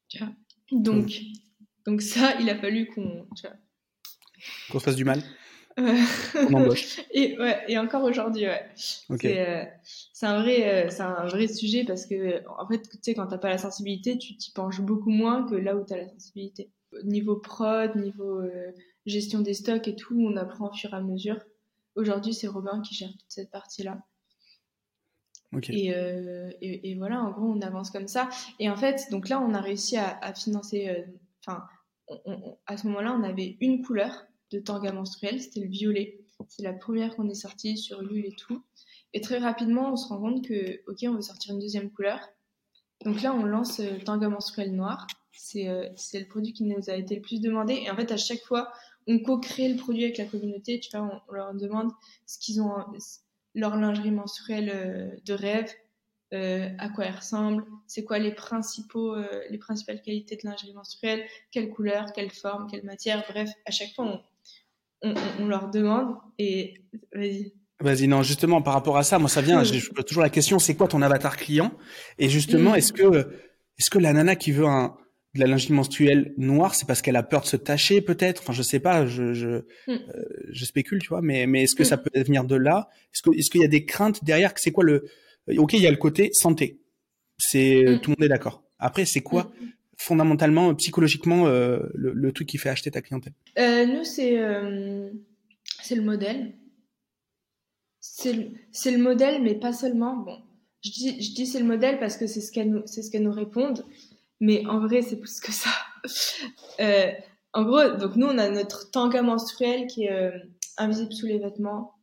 [0.08, 0.32] Tu vois?
[0.72, 1.64] Donc hmm.
[1.84, 3.26] donc ça il a fallu qu'on
[4.70, 5.22] qu'on se fasse du mal.
[5.78, 7.00] On embauche.
[7.10, 8.66] Et ouais et encore aujourd'hui ouais.
[9.24, 9.64] Euh,
[10.12, 13.38] c'est un vrai c'est un vrai sujet parce que en fait tu sais quand t'as
[13.38, 16.70] pas la sensibilité tu t'y penches beaucoup moins que là où t'as la sensibilité.
[17.04, 18.42] Niveau prod niveau
[19.04, 21.38] gestion des stocks et tout on apprend au fur et à mesure.
[21.94, 23.98] Aujourd'hui, c'est Robin qui gère toute cette partie-là.
[25.54, 28.28] Euh, et, et, voilà, en gros, on avance comme ça.
[28.58, 30.88] Et en fait, donc là, on a réussi à, financer.
[30.88, 31.02] Euh,
[31.46, 31.64] enfin,
[32.66, 36.20] à ce moment-là, on avait une couleur de tanga menstruel, c'était le violet.
[36.48, 38.62] C'est la première qu'on est sortie sur Ulule et tout.
[39.12, 42.20] Et très rapidement, on se rend compte que, ok, on veut sortir une deuxième couleur.
[43.04, 45.06] Donc là, on lance le euh, tanga menstruel noir.
[45.32, 47.74] C'est le produit qui nous a été le plus demandé.
[47.74, 48.72] Et en fait, à chaque fois,
[49.06, 51.92] on co-crée le produit avec la communauté, tu vois, on, leur demande
[52.26, 52.74] ce qu'ils ont,
[53.54, 55.72] leur lingerie menstruelle euh, de rêve,
[56.34, 60.74] euh, à quoi elle ressemble, c'est quoi les principaux, euh, les principales qualités de lingerie
[60.74, 64.20] menstruelle, quelle couleur, quelle forme, quelle matière, bref, à chaque fois on,
[65.02, 66.74] on, leur demande et
[67.14, 67.52] vas-y.
[67.80, 70.58] Vas-y, non, justement, par rapport à ça, moi, ça vient, je pose toujours la question,
[70.58, 71.72] c'est quoi ton avatar client?
[72.18, 72.76] Et justement, mm.
[72.76, 73.28] est-ce que,
[73.78, 74.96] est-ce que la nana qui veut un,
[75.36, 78.42] de la lingerie menstruelle noire, c'est parce qu'elle a peur de se tacher peut-être?
[78.42, 79.48] Enfin, je sais pas, je je,
[79.86, 79.92] hmm.
[79.92, 81.22] euh, je spécule, tu vois.
[81.22, 81.86] Mais mais est-ce que hmm.
[81.86, 82.88] ça peut venir de là?
[83.14, 84.52] Est-ce que est-ce qu'il y a des craintes derrière?
[84.56, 85.04] C'est quoi le
[85.56, 86.80] Ok, il y a le côté santé.
[87.38, 88.00] C'est hmm.
[88.00, 88.64] tout le monde est d'accord.
[88.78, 89.52] Après, c'est quoi
[89.96, 94.38] fondamentalement, psychologiquement, euh, le, truc qui fait acheter ta clientèle euh, Nous, c'est
[95.82, 96.54] c'est le modèle.
[98.00, 98.50] C'est le,
[98.84, 100.16] le modèle, mais pas seulement.
[100.16, 100.38] Bon,
[100.84, 103.24] je dis je dis c'est le modèle parce que c'est ce qu'elles nous ce qu'elles
[103.24, 103.84] nous répondent
[104.40, 105.70] mais en vrai, c'est plus que ça.
[106.80, 107.10] euh,
[107.52, 110.38] en gros, donc nous, on a notre tanga menstruel qui est euh,
[110.76, 111.94] invisible sous les vêtements,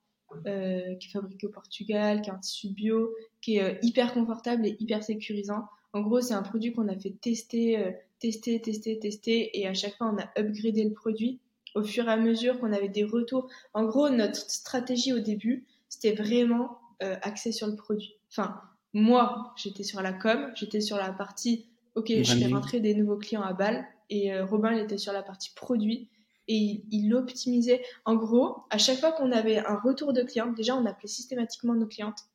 [0.48, 4.14] euh, qui est fabriqué au Portugal, qui est un tissu bio, qui est euh, hyper
[4.14, 5.68] confortable et hyper sécurisant.
[5.94, 9.74] En gros, c'est un produit qu'on a fait tester, euh, tester, tester, tester, et à
[9.74, 11.40] chaque fois, on a upgradé le produit
[11.76, 13.48] au fur et à mesure qu'on avait des retours.
[13.74, 18.16] En gros, notre stratégie au début, c'était vraiment axé sur le produit.
[18.30, 18.62] Enfin,
[18.94, 23.18] moi, j'étais sur la com, j'étais sur la partie ok, je fais rentrer des nouveaux
[23.18, 23.86] clients à balle.
[24.10, 26.10] Et euh, Robin, il était sur la partie produit
[26.48, 27.82] et il, optimisait.
[28.06, 31.74] En gros, à chaque fois qu'on avait un retour de client, déjà, on appelait systématiquement
[31.74, 32.26] nos clientes.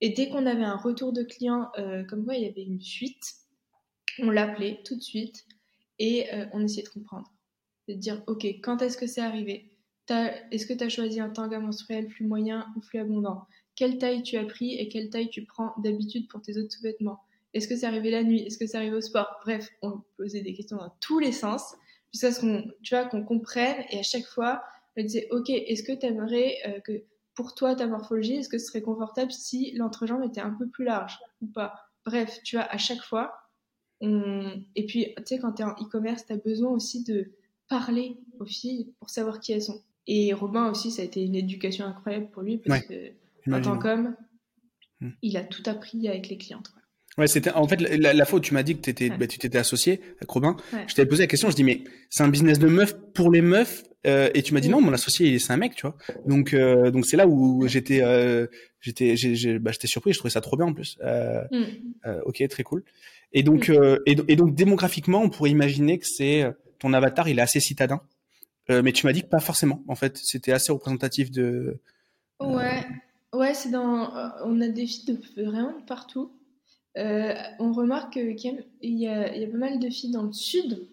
[0.00, 2.80] Et dès qu'on avait un retour de client, euh, comme quoi il y avait une
[2.80, 3.34] fuite,
[4.18, 5.46] on l'appelait tout de suite
[5.98, 7.32] et euh, on essayait de comprendre.
[7.88, 9.72] De dire, ok, quand est-ce que c'est arrivé?
[10.08, 13.46] Est-ce que tu as choisi un tanga menstruel plus moyen ou plus abondant?
[13.74, 17.20] Quelle taille tu as pris et quelle taille tu prends d'habitude pour tes autres sous-vêtements?
[17.54, 18.42] Est-ce que c'est arrivé la nuit?
[18.42, 19.28] Est-ce que c'est arrivé au sport?
[19.44, 21.74] Bref, on posait des questions dans tous les sens
[22.12, 23.84] jusqu'à ce qu'on, qu'on comprenne.
[23.90, 24.62] Et à chaque fois,
[24.96, 27.02] on disait, ok, est-ce que tu aimerais euh, que
[27.36, 30.84] pour toi ta morphologie, est-ce que ce serait confortable si l'entrejambe était un peu plus
[30.84, 31.74] large ou pas?
[32.04, 33.34] Bref, tu vois, à chaque fois,
[34.00, 34.62] on...
[34.74, 37.32] et puis tu sais, quand tu es en e-commerce, tu as besoin aussi de
[37.68, 39.82] parler aux filles pour savoir qui elles sont.
[40.06, 43.12] Et Robin aussi, ça a été une éducation incroyable pour lui parce que
[43.52, 44.16] en tant qu'homme,
[45.00, 45.10] hmm.
[45.22, 46.72] il a tout appris avec les clientes.
[47.18, 49.38] Ouais, c'était en fait la, la fois où tu m'as dit que étais, bah, tu
[49.38, 50.56] t'étais associé avec Robin.
[50.86, 53.40] Je t'avais posé la question, je dis mais c'est un business de meuf pour les
[53.40, 53.84] meufs?
[54.06, 55.96] Euh, et tu m'as dit non, mon associé c'est un mec, tu vois.
[56.26, 58.46] Donc euh, donc c'est là où j'étais euh,
[58.80, 59.14] j'étais
[59.58, 60.98] bah, j'étais surpris, je trouvais ça trop bien en plus.
[61.02, 61.64] Mm.
[62.24, 62.84] ok, très cool.
[63.32, 66.44] Et donc, euh, et, donc démographiquement, on pourrait imaginer que c'est
[66.78, 68.00] ton avatar, il est assez citadin.
[68.68, 69.82] mais tu m'as dit que pas forcément.
[69.88, 71.80] En fait, c'était assez représentatif de.
[72.40, 72.84] Ouais,
[73.32, 74.12] ouais, c'est dans.
[74.44, 76.30] On a des filles de vraiment partout.
[76.94, 80.86] on remarque qu'il y a pas mal de filles dans le sud,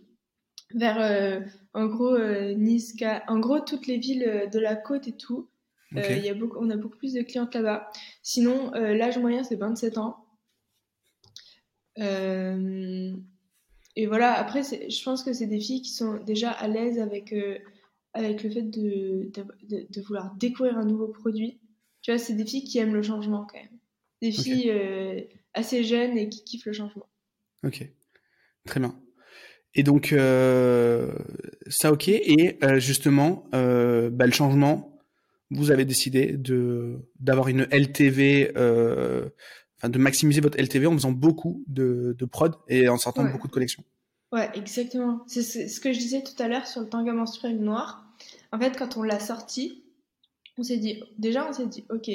[0.73, 1.43] vers
[1.73, 2.17] en gros
[2.55, 2.95] Nice,
[3.27, 5.47] en gros toutes les villes de la côte et tout.
[5.97, 7.89] Euh, y a beaucoup, on a beaucoup plus de clientes là-bas.
[8.21, 10.25] Sinon, euh, l'âge moyen, c'est 27 ans.
[11.99, 13.15] Euh,
[13.95, 17.33] et voilà, après, je pense que c'est des filles qui sont déjà à l'aise avec,
[18.13, 21.59] avec le fait de, de, de, vouloir découvrir un nouveau produit.
[22.01, 23.79] Tu vois, c'est des filles qui aiment le changement quand même.
[24.21, 24.73] Des filles
[25.53, 27.07] assez jeunes et qui kiffent le changement.
[27.63, 27.87] Ok,
[28.65, 28.99] très bien.
[29.75, 30.15] Et donc,
[31.69, 32.07] ça, ok.
[32.07, 34.93] Et justement, bah, le changement,
[35.53, 39.29] vous avez décidé de d'avoir une LTV, euh,
[39.77, 43.47] enfin de maximiser votre LTV en faisant beaucoup de, de prod et en sortant beaucoup
[43.47, 43.83] de collections.
[44.31, 45.23] Ouais, exactement.
[45.27, 48.03] C'est ce que je disais tout à l'heure sur le tanga menstruel noir.
[48.51, 49.83] En fait, quand on l'a sorti,
[50.57, 52.09] on s'est dit, déjà, on s'est dit, ok,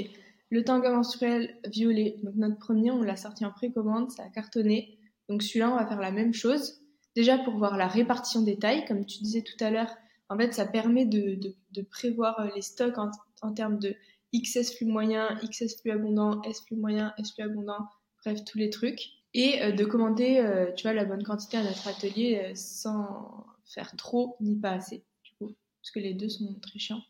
[0.51, 4.99] le tanga menstruel violet, donc notre premier, on l'a sorti en précommande, ça a cartonné.
[5.29, 6.81] Donc celui-là, on va faire la même chose.
[7.19, 9.93] Déjà pour voir la répartition des tailles, comme tu disais tout à l'heure,
[10.29, 11.57] en fait, ça permet de,
[11.91, 12.97] prévoir les stocks
[13.43, 13.97] en, termes de
[14.33, 17.89] XS plus moyen, XS plus abondant, S plus moyen, S plus abondant,
[18.23, 19.01] bref, tous les trucs.
[19.35, 23.45] Et euh, de commander, euh, tu vois, la bonne quantité à notre atelier euh, sans
[23.67, 27.03] faire trop ni pas assez, du coup, parce que les deux sont très chiants.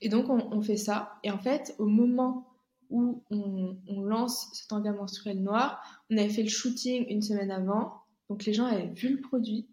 [0.00, 1.18] et donc, on, fait ça.
[1.24, 2.46] Et en fait, au moment
[2.90, 7.50] où on, on lance ce tanga menstruel noir, on avait fait le shooting une semaine
[7.50, 7.94] avant,
[8.28, 9.66] donc les gens avaient vu le produit.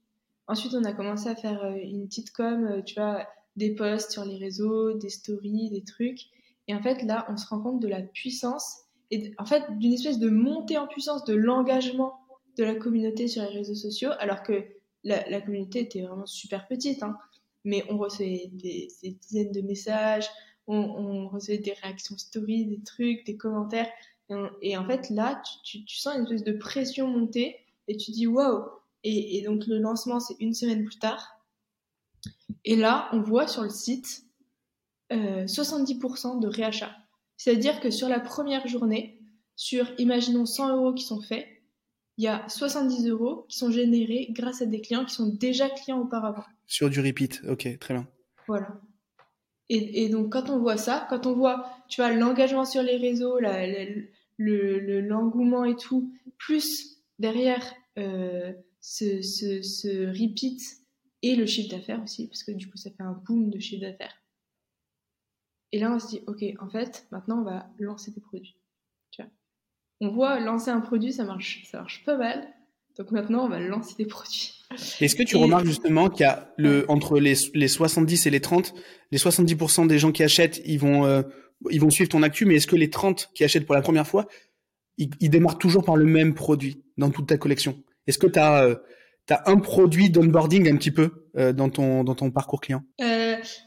[0.48, 4.38] Ensuite, on a commencé à faire une petite com, tu vois, des posts sur les
[4.38, 6.22] réseaux, des stories, des trucs.
[6.68, 9.94] Et en fait, là, on se rend compte de la puissance et en fait d'une
[9.94, 12.16] espèce de montée en puissance de l'engagement
[12.58, 14.66] de la communauté sur les réseaux sociaux, alors que
[15.04, 17.04] la, communauté était vraiment super petite.
[17.04, 17.18] Hein.
[17.64, 18.88] Mais on recevait des,
[19.22, 20.28] dizaines de messages,
[20.68, 23.90] on, recevait des réactions stories, des trucs, des commentaires.
[24.62, 27.58] Et, en fait, là, tu, sens une espèce de pression monter
[27.88, 28.64] et tu dis waouh.
[29.04, 31.34] et donc, le lancement, c'est une semaine plus tard.
[32.66, 34.26] Et là, on voit sur le site
[35.12, 36.96] 70% euh, de réachat.
[37.38, 39.20] C'est-à-dire que sur la première journée,
[39.56, 41.46] sur, imaginons, 100 euros qui sont faits,
[42.18, 45.70] il y a 70 euros qui sont générés grâce à des clients qui sont déjà
[45.70, 46.44] clients auparavant.
[46.68, 48.08] Sur du repeat, ok, très bien.
[48.48, 48.80] Voilà.
[49.76, 53.40] Et, donc, quand on voit ça, quand on voit, tu vois, l'engagement sur les réseaux,
[54.38, 60.62] l'engouement et tout, plus derrière euh, ce, ce repeat
[61.24, 63.82] et le chiffre d'affaires aussi, parce que du coup, ça fait un boom de chiffre
[63.82, 64.16] d'affaires.
[65.72, 68.56] Et là, on se dit, ok, en fait, maintenant, on va lancer des produits.
[69.10, 69.24] Tu
[70.02, 72.48] on voit lancer un produit, ça marche, ça marche pas mal.
[72.98, 74.54] Donc maintenant, on va lancer des produits.
[75.02, 78.40] Est-ce que tu remarques justement qu'il y a le, entre les, les 70 et les
[78.40, 78.74] 30,
[79.12, 81.22] les 70% des gens qui achètent, ils vont, euh,
[81.70, 84.08] ils vont suivre ton actu, mais est-ce que les 30 qui achètent pour la première
[84.08, 84.28] fois,
[84.98, 87.78] ils, démarrent toujours par le même produit dans toute ta collection?
[88.06, 88.76] Est-ce que tu as, euh,
[89.30, 92.84] as un produit d'onboarding un petit peu euh, dans, ton, dans ton parcours client?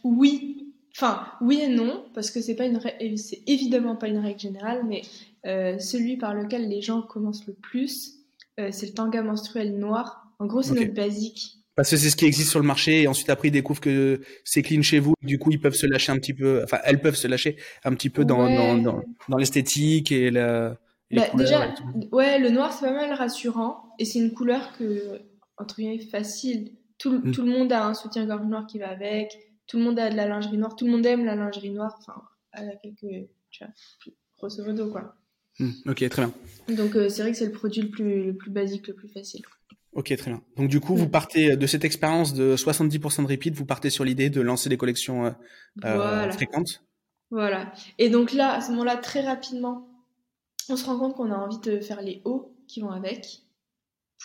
[0.05, 0.66] Oui.
[0.97, 2.81] Enfin, oui et non, parce que c'est pas une
[3.18, 5.03] c'est évidemment pas une règle générale, mais
[5.47, 8.16] euh, celui par lequel les gens commencent le plus,
[8.59, 10.26] c'est le tanga menstruel noir.
[10.38, 11.57] En gros, c'est notre basique.
[11.76, 14.22] Parce que c'est ce qui existe sur le marché, et ensuite après ils découvrent que
[14.44, 17.02] c'est clean chez vous, du coup ils peuvent se lâcher un petit peu, enfin elles
[17.02, 20.78] peuvent se lâcher un petit peu dans, dans, dans, l'esthétique et la.
[21.11, 21.74] Bah, déjà,
[22.12, 25.20] ouais, le noir c'est pas mal rassurant, et c'est une couleur que
[25.59, 26.72] entre guillemets facile.
[26.98, 27.32] Tout, mm.
[27.32, 29.36] tout le monde a un soutien-gorge noir qui va avec,
[29.66, 31.94] tout le monde a de la lingerie noire, tout le monde aime la lingerie noire,
[31.98, 33.72] enfin, à quelques, tu vois,
[34.38, 35.14] grosso modo, quoi.
[35.59, 35.70] Mm.
[35.86, 36.32] ok, très bien.
[36.74, 39.09] Donc, euh, c'est vrai que c'est le produit le plus, le plus basique, le plus
[39.09, 39.42] facile.
[39.92, 40.42] Ok, très bien.
[40.57, 41.11] Donc, du coup, vous mm.
[41.11, 44.76] partez de cette expérience de 70% de repeat, vous partez sur l'idée de lancer des
[44.76, 45.30] collections euh,
[45.84, 46.82] euh, fréquentes.
[47.30, 47.72] Voilà.
[47.98, 49.88] Et donc là, à ce moment-là, très rapidement,
[50.68, 53.42] on se rend compte qu'on a envie de faire les hauts qui vont avec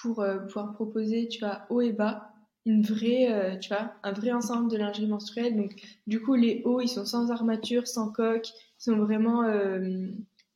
[0.01, 2.33] pour euh, pouvoir proposer, tu vois, haut et bas,
[2.65, 5.55] une vraie, euh, tu vois, un vrai ensemble de lingerie menstruelle.
[5.55, 10.07] Donc, du coup, les hauts, ils sont sans armature, sans coque, ils sont vraiment, euh,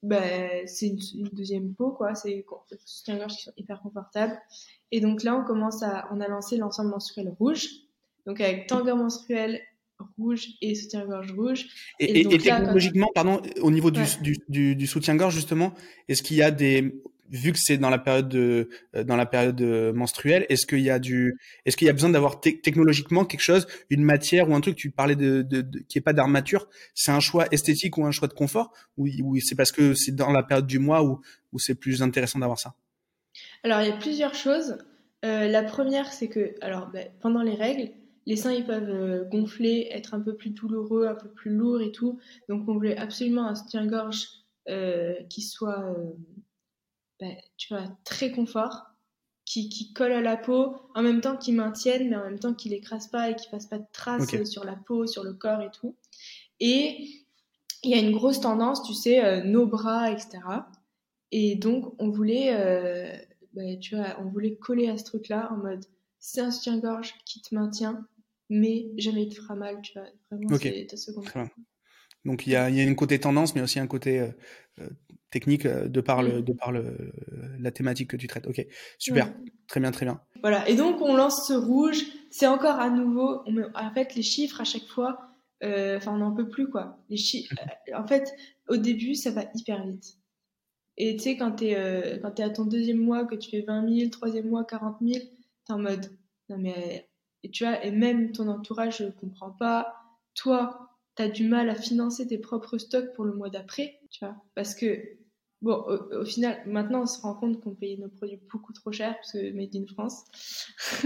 [0.05, 0.21] bah,
[0.65, 2.15] c'est une, deuxième peau, quoi.
[2.15, 2.45] C'est des
[2.85, 4.37] soutiens-gorge qui sont hyper confortables.
[4.91, 7.67] Et donc là, on commence à, on a lancé l'ensemble menstruel rouge.
[8.25, 9.61] Donc, avec tanga menstruel
[10.17, 11.67] rouge et soutien-gorge rouge.
[11.99, 15.73] Et, et, technologiquement, pardon, au niveau du, du, du, du soutien-gorge, justement,
[16.07, 19.25] est-ce qu'il y a des, vu que c'est dans la période de, euh, dans la
[19.25, 23.25] période euh, menstruelle, est-ce qu'il y a du, est-ce qu'il y a besoin d'avoir technologiquement
[23.25, 25.45] quelque chose, une matière ou un truc, tu parlais de,
[25.87, 29.07] qui est pas d'armature, c'est un choix esthétique ou un choix de confort, ou,
[29.39, 31.19] c'est parce que c'est dans la période du mois où,
[31.57, 32.75] c'est plus intéressant d'avoir ça?
[33.63, 34.77] Alors, il y a plusieurs choses.
[35.23, 37.91] Euh, la première, c'est que, alors, ben, pendant les règles,
[38.25, 41.93] les seins ils peuvent gonfler, être un peu plus douloureux, un peu plus lourds et
[41.93, 42.19] tout.
[42.49, 44.27] Donc, on voulait absolument un soutien-gorge
[45.29, 45.95] qui soit,
[47.19, 48.85] ben, tu vois, très confort,
[49.45, 52.53] qui, qui, colle à la peau, en même temps qui maintienne, mais en même temps
[52.53, 55.61] qui l'écrase pas et qui fasse pas de traces sur la peau, sur le corps
[55.61, 55.95] et tout.
[56.59, 57.25] Et
[57.83, 60.39] il y a une grosse tendance, tu sais, nos bras, etc.
[61.31, 65.85] Et donc, on voulait bah, tu vois, on voulait coller à ce truc-là en mode
[66.25, 68.07] c'est un soutien-gorge qui te maintient,
[68.49, 70.07] mais jamais il te fera mal, tu vois.
[70.31, 71.27] Vraiment, c'est ta seconde.
[72.25, 74.27] Donc il y a, y a, une côté tendance, mais aussi un côté euh,
[74.79, 74.89] euh,
[75.29, 76.41] technique euh, de par, le, mm.
[76.43, 77.11] de par le,
[77.59, 78.47] la thématique que tu traites.
[78.47, 78.65] Ok,
[78.97, 79.33] super,
[79.67, 80.21] très bien, très bien.
[80.41, 82.01] Voilà, et donc on lance ce rouge,
[82.31, 85.19] c'est encore à nouveau, en fait les chiffres à chaque fois,
[85.61, 86.99] enfin on n'en peut plus quoi.
[87.09, 87.53] Les chiffres,
[87.95, 88.33] en fait
[88.67, 90.17] au début ça va hyper vite.
[90.97, 93.61] Et tu sais, quand tu es, euh, es, à ton deuxième mois, que tu fais
[93.61, 95.19] 20 000, troisième mois, 40 000,
[95.65, 96.05] tu en mode,
[96.49, 97.09] non mais,
[97.43, 99.93] et tu vois, et même ton entourage ne comprend pas.
[100.35, 100.84] Toi,
[101.15, 104.35] tu as du mal à financer tes propres stocks pour le mois d'après, tu vois.
[104.53, 105.01] Parce que,
[105.61, 109.15] bon, au, final, maintenant, on se rend compte qu'on payait nos produits beaucoup trop cher,
[109.15, 110.23] parce que made in France.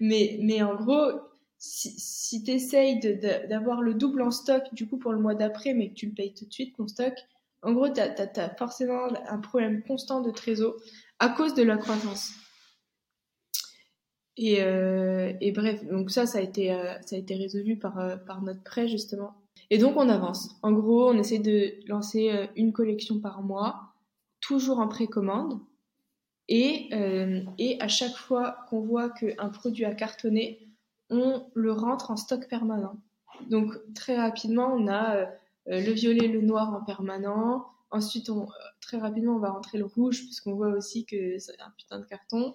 [0.00, 1.20] mais, mais en gros,
[1.58, 3.00] si, si tu essayes
[3.48, 6.14] d'avoir le double en stock, du coup, pour le mois d'après, mais que tu le
[6.14, 7.14] payes tout de suite, ton stock,
[7.62, 10.74] en gros, tu as, forcément un problème constant de trésor
[11.18, 12.32] à cause de la croissance.
[14.36, 18.16] Et, euh, bref, donc ça, ça a été, euh, ça a été résolu par, euh,
[18.16, 19.34] par notre prêt, justement.
[19.70, 20.56] Et donc, on avance.
[20.62, 23.92] En gros, on essaie de lancer une collection par mois,
[24.40, 25.60] toujours en précommande.
[26.48, 26.90] Et,
[27.58, 30.66] et à chaque fois qu'on voit qu'un produit a cartonné,
[31.08, 32.96] on le rentre en stock permanent.
[33.48, 35.28] Donc, très rapidement, on a
[35.66, 37.66] le violet, le noir en permanent.
[37.92, 38.48] Ensuite, on,
[38.80, 42.06] très rapidement, on va rentrer le rouge puisqu'on voit aussi que c'est un putain de
[42.06, 42.54] carton.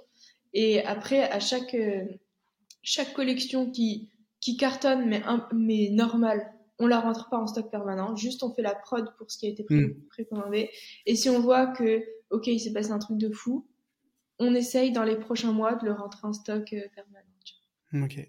[0.56, 2.06] Et après, à chaque, euh,
[2.82, 5.22] chaque collection qui, qui cartonne mais,
[5.54, 8.16] mais normal, on la rentre pas en stock permanent.
[8.16, 9.94] Juste, on fait la prod pour ce qui a été hmm.
[10.10, 10.70] précommandé.
[11.06, 13.68] Et si on voit que, ok, il s'est passé un truc de fou,
[14.40, 17.26] on essaye dans les prochains mois de le rentrer en stock euh, permanent.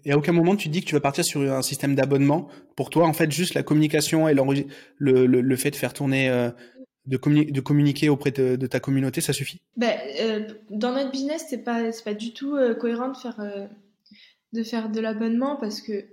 [0.05, 2.47] Et à aucun moment tu dis que tu vas partir sur un système d'abonnement.
[2.75, 6.51] Pour toi, en fait, juste la communication et le, le, fait de faire tourner, euh,
[7.07, 7.17] de,
[7.51, 9.61] de, communiquer auprès de, ta communauté, ça suffit?
[9.81, 13.69] Euh, Dans notre business, c'est pas, pas du tout euh, cohérent de faire,
[14.53, 16.05] de faire de l'abonnement parce que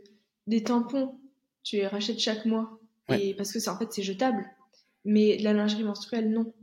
[0.47, 1.18] des tampons,
[1.62, 2.78] tu les rachètes chaque mois.
[3.11, 4.45] Et parce que en fait, c'est jetable.
[5.05, 6.55] Mais la lingerie menstruelle, non.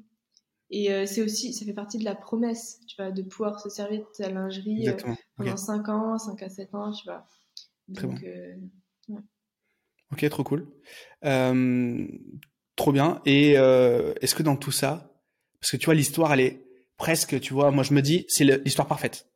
[0.71, 3.69] Et euh, c'est aussi, ça fait partie de la promesse, tu vois, de pouvoir se
[3.69, 4.95] servir de ta lingerie euh,
[5.35, 7.27] pendant 5 ans, 5 à 7 ans, tu vois.
[7.93, 8.15] Très bon.
[8.23, 8.55] Euh,
[10.13, 10.67] ok, trop cool.
[12.81, 13.21] Trop bien.
[13.25, 15.13] Et est-ce que dans tout ça,
[15.59, 16.61] parce que tu vois, l'histoire, elle est
[16.97, 19.27] presque, tu vois, moi je me dis, c'est l'histoire parfaite.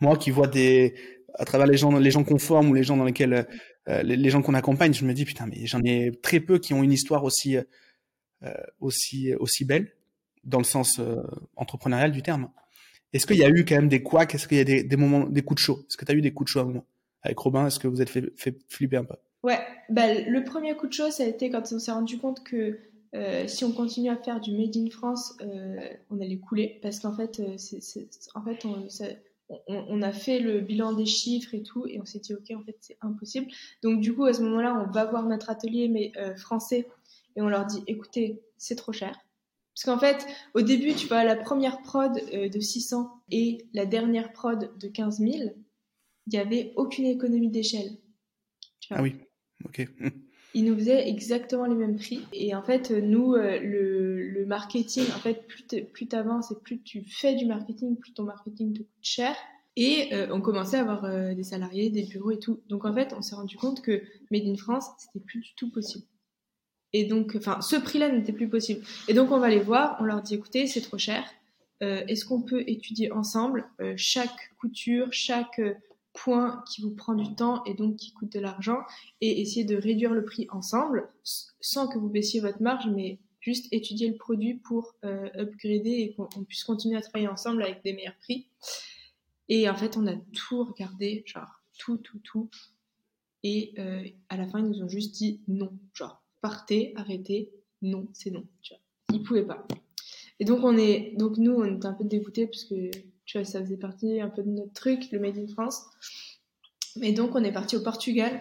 [0.00, 0.94] Moi qui vois des,
[1.34, 3.46] à travers les gens, les gens conformes ou les gens dans lesquels,
[3.86, 6.74] les, les, gens qu'on accompagne, je me dis, putain, mais j'en ai très peu qui
[6.74, 7.56] ont une histoire aussi,
[8.80, 9.96] aussi, aussi belle
[10.46, 11.22] dans le sens euh,
[11.56, 12.48] entrepreneurial du terme.
[13.12, 14.34] Est-ce qu'il y a eu quand même des couacs?
[14.34, 15.80] Est-ce qu'il y a des, des, moments, des coups de chaud?
[15.80, 16.86] Est-ce que tu as eu des coups de chaud à un moment?
[17.22, 19.16] Avec Robin, est-ce que vous êtes fait, fait flipper un peu?
[19.46, 22.42] Ouais, bah, le premier coup de chaud, ça a été quand on s'est rendu compte
[22.42, 22.80] que
[23.14, 25.78] euh, si on continue à faire du Made in France, euh,
[26.10, 26.80] on allait couler.
[26.82, 28.88] Parce qu'en fait, c'est, en fait on,
[29.68, 32.62] on, a fait le bilan des chiffres et tout, et on s'est dit, OK, en
[32.64, 33.46] fait, c'est impossible.
[33.82, 36.88] Donc, du coup, à ce moment-là, on va voir notre atelier mais français
[37.36, 39.16] et on leur dit, écoutez, c'est trop cher
[39.76, 43.84] parce qu'en fait, au début, tu vois, la première prod euh, de 600 et la
[43.84, 45.52] dernière prod de 15 000, il
[46.32, 47.90] n'y avait aucune économie d'échelle.
[48.88, 49.16] Ah oui,
[49.64, 49.88] ok.
[50.54, 52.22] Ils nous faisaient exactement les mêmes prix.
[52.32, 57.02] Et en fait, nous, euh, le, marketing, en fait, plus tu avances et plus tu
[57.02, 59.36] fais du marketing, plus ton marketing te coûte cher.
[59.76, 62.60] Et euh, on commençait à avoir des salariés, des bureaux et tout.
[62.68, 65.70] Donc en fait, on s'est rendu compte que Made in France, c'était plus du tout
[65.70, 66.06] possible.
[66.92, 68.82] Et donc, enfin, ce prix-là n'était plus possible.
[69.08, 71.24] Et donc, on va les voir, on leur dit, écoutez, c'est trop cher.
[71.82, 75.74] Euh, est-ce qu'on peut étudier ensemble euh, chaque couture, chaque euh,
[76.16, 78.78] point qui vous prend du temps et donc qui coûte de l'argent
[79.20, 83.72] et essayer de réduire le prix ensemble sans que vous baissiez votre marge, mais juste
[83.72, 88.16] étudier le produit pour upgrader et qu'on puisse continuer à travailler ensemble avec des meilleurs
[88.20, 88.48] prix.
[89.48, 92.50] Et en fait, on a tout regardé, genre tout, tout, tout.
[93.44, 93.74] Et
[94.28, 97.52] à la fin, ils nous ont juste dit non, genre partez, arrêtez,
[97.82, 98.44] non, c'est non.
[98.62, 98.80] Tu vois.
[99.12, 99.66] Ils pouvaient pas.
[100.40, 102.90] Et donc on est, donc nous, on était un peu dégoûtés parce que
[103.26, 105.84] tu vois, ça faisait partie un peu de notre truc, le Made in France.
[106.96, 108.40] Mais donc on est parti au Portugal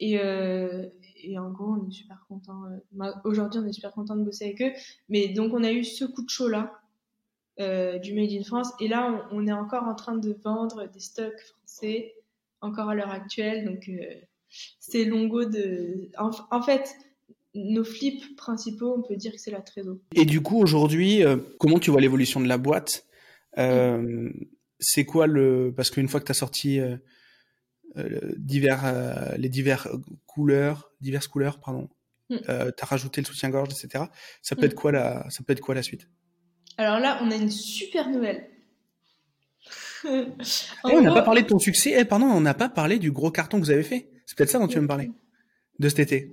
[0.00, 0.86] et, euh,
[1.22, 2.62] et en gros, on est super content.
[2.64, 4.72] Euh, aujourd'hui, on est super content de bosser avec eux.
[5.08, 6.72] Mais donc on a eu ce coup de chaud là.
[7.60, 11.00] Euh, du Made in France et là on, est encore en train de vendre des
[11.00, 12.14] stocks français
[12.62, 13.90] encore à l'heure actuelle donc
[14.80, 16.96] c'est longo de en, en fait
[17.54, 19.98] nos flips principaux, on peut dire que c'est la trésor.
[20.14, 21.22] Et du coup, aujourd'hui,
[21.58, 23.04] comment tu vois l'évolution de la boîte?
[23.58, 24.30] Euh,
[24.78, 25.72] C'est quoi le...
[25.76, 26.96] Parce qu'une fois que tu as sorti euh,
[27.96, 29.88] euh divers, les divers
[30.26, 31.88] couleurs, diverses couleurs, pardon,
[32.30, 32.38] mm.
[32.38, 34.04] tu as rajouté le soutien-gorge, etc.
[34.42, 34.66] Ça peut, mm.
[34.66, 35.30] être quoi la...
[35.30, 36.08] ça peut être quoi la suite?
[36.78, 38.48] Alors là, on a une super nouvelle.
[40.04, 40.26] Eh,
[40.84, 41.94] on n'a pas parlé de ton succès.
[41.96, 44.10] Eh, pardon, on n'a pas parlé du gros carton que vous avez fait.
[44.26, 45.10] C'est peut-être ça dont tu veux me parler
[45.78, 46.30] de cet été.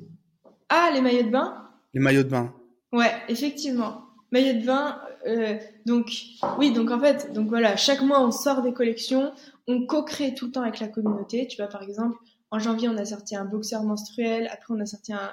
[0.69, 1.69] Ah, les maillots de bain?
[1.93, 2.55] Les maillots de bain.
[2.91, 4.05] Ouais, effectivement.
[4.31, 5.57] Maillots de bain, euh,
[5.89, 6.11] donc
[6.59, 7.31] oui, donc en fait,
[7.77, 9.33] chaque mois on sort des collections,
[9.67, 11.47] on co-crée tout le temps avec la communauté.
[11.47, 12.15] Tu vois, par exemple,
[12.51, 15.31] en janvier on a sorti un boxeur menstruel, après on a sorti un,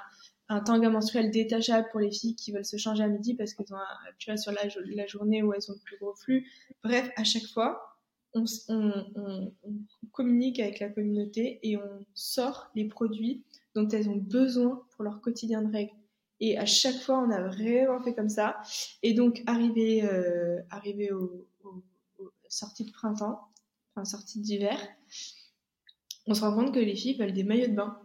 [0.49, 3.71] un tanga menstruel détachable pour les filles qui veulent se changer à midi parce qu'elles
[3.71, 3.77] ont,
[4.17, 6.49] tu vois, sur la, journée où elles ont le plus gros flux.
[6.83, 7.99] Bref, à chaque fois,
[8.33, 8.45] on
[10.11, 13.43] communique avec la communauté et on sort les produits
[13.75, 15.93] dont elles ont besoin pour leur quotidien de règles.
[16.39, 18.61] Et à chaque fois, on a vraiment fait comme ça.
[19.01, 21.83] Et donc, arrivé, euh, arrivé aux au,
[22.19, 23.41] au sorties de printemps,
[23.95, 24.79] enfin sorties d'hiver,
[26.27, 27.99] on se rend compte que les filles veulent des maillots de bain.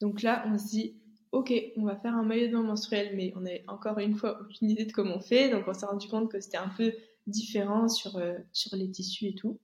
[0.00, 1.00] Donc là, on se dit,
[1.32, 4.40] ok, on va faire un maillot de bain menstruel, mais on n'a encore une fois
[4.40, 5.50] aucune idée de comment on fait.
[5.50, 6.92] Donc on s'est rendu compte que c'était un peu
[7.26, 9.58] différent sur, euh, sur les tissus et tout.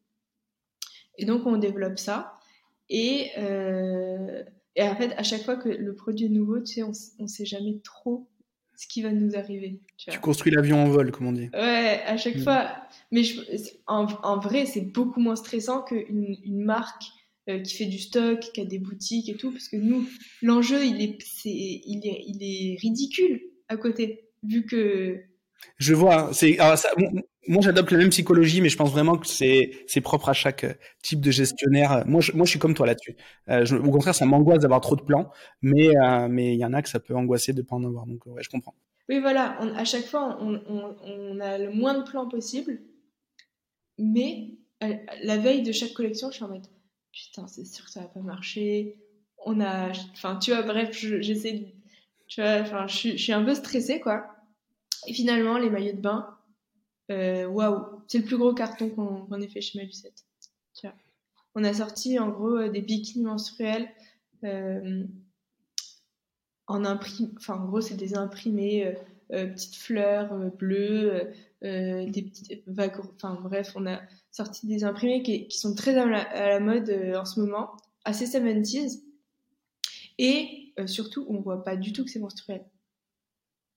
[1.19, 2.35] Et donc on développe ça.
[2.89, 4.45] Et euh,
[4.77, 7.27] et en fait, à chaque fois que le produit est nouveau, tu sais, on, on
[7.27, 8.29] sait jamais trop
[8.77, 9.81] ce qui va nous arriver.
[9.97, 11.49] Tu, tu construis l'avion en vol, comme on dit.
[11.55, 12.43] Ouais, à chaque mmh.
[12.43, 12.77] fois.
[13.11, 13.41] Mais je,
[13.87, 17.05] en, en, vrai, c'est beaucoup moins stressant qu'une une marque
[17.49, 20.07] euh, qui fait du stock, qui a des boutiques et tout, parce que nous,
[20.43, 25.23] l'enjeu, il est, c'est, il est, il est ridicule à côté, vu que.
[25.79, 26.31] Je vois.
[26.59, 26.91] Alors ça,
[27.49, 30.75] moi, j'adopte la même psychologie, mais je pense vraiment que c'est propre à chaque euh,
[31.03, 32.05] type de gestionnaire.
[32.07, 33.17] Moi, je, suis comme toi là-dessus.
[33.49, 35.31] Euh, au contraire, ça m'angoisse d'avoir trop de plans,
[35.63, 38.07] mais euh, mais il y en a que ça peut angoisser de pas en avoir.
[38.07, 38.75] Donc, ouais, je comprends.
[39.09, 39.59] Oui, voilà.
[39.77, 42.81] À chaque fois, on, a le moins de plans possible,
[43.99, 44.51] mais
[45.23, 46.67] la veille de chaque collection, je suis en mode
[47.13, 49.01] putain, c'est sûr que ça va pas marcher.
[49.45, 51.75] On a, enfin, tu vois, bref, j'essaie,
[52.27, 54.36] tu vois, enfin, je, je suis un peu stressée, quoi.
[55.07, 56.37] Et finalement, les maillots de bain
[57.11, 60.25] euh, waouh, c'est le plus gros carton qu'on qu ait fait chez Malucette.
[61.59, 63.89] On a sorti en gros euh, des bikinis menstruels
[64.45, 65.05] euh,
[66.67, 67.33] en imprim...
[67.39, 68.95] enfin en gros c'est des imprimés,
[69.31, 71.33] petites fleurs bleues,
[71.63, 76.21] des petites vagues, enfin bref, on a sorti des imprimés qui, sont très à la,
[76.21, 79.01] à la mode en ce moment, assez 70s,
[80.19, 82.65] et surtout on voit pas du tout que c'est menstruel.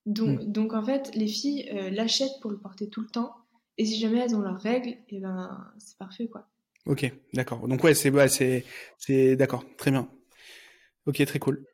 [0.10, 0.52] Donc, mm.
[0.52, 3.36] donc en fait, les filles euh, l'achètent pour le porter tout le temps.
[3.78, 6.50] Et si jamais elles ont leurs règles, et eh ben c'est parfait quoi.
[6.86, 7.66] Ok, d'accord.
[7.68, 8.66] Donc ouais, c'est ouais, c'est
[8.98, 10.10] c'est d'accord, très bien.
[11.06, 11.66] Ok, très cool.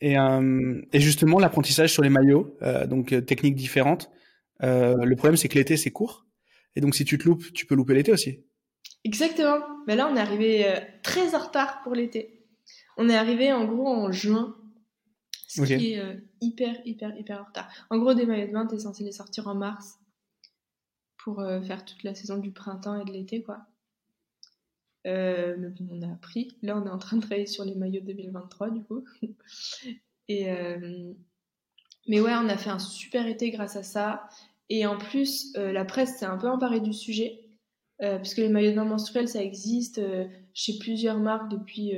[0.00, 4.10] Et, euh, et justement l'apprentissage sur les maillots, euh, donc techniques différentes.
[4.60, 6.26] Le problème c'est que l'été c'est court,
[6.76, 8.44] et donc si tu te loupes, tu peux louper l'été aussi.
[9.02, 9.58] Exactement.
[9.88, 10.64] Mais là on est arrivé
[11.02, 12.44] très en retard pour l'été.
[12.98, 14.57] On est arrivé en gros en juin
[15.48, 15.78] ce okay.
[15.78, 17.68] qui est euh, hyper, hyper, hyper en retard.
[17.90, 19.98] En gros, des maillots de bain, t'es censé les sortir en mars
[21.16, 23.66] pour euh, faire toute la saison du printemps et de l'été, quoi.
[25.06, 26.56] Euh, mais bon, on a appris.
[26.62, 29.04] Là, on est en train de travailler sur les maillots 2023, du coup.
[30.28, 31.12] et, euh,
[32.06, 34.28] mais ouais, on a fait un super été grâce à ça.
[34.68, 37.40] Et en plus, euh, la presse s'est un peu emparée du sujet.
[37.98, 40.00] parce que les maillots de bain menstruels, ça existe
[40.54, 41.94] chez plusieurs marques depuis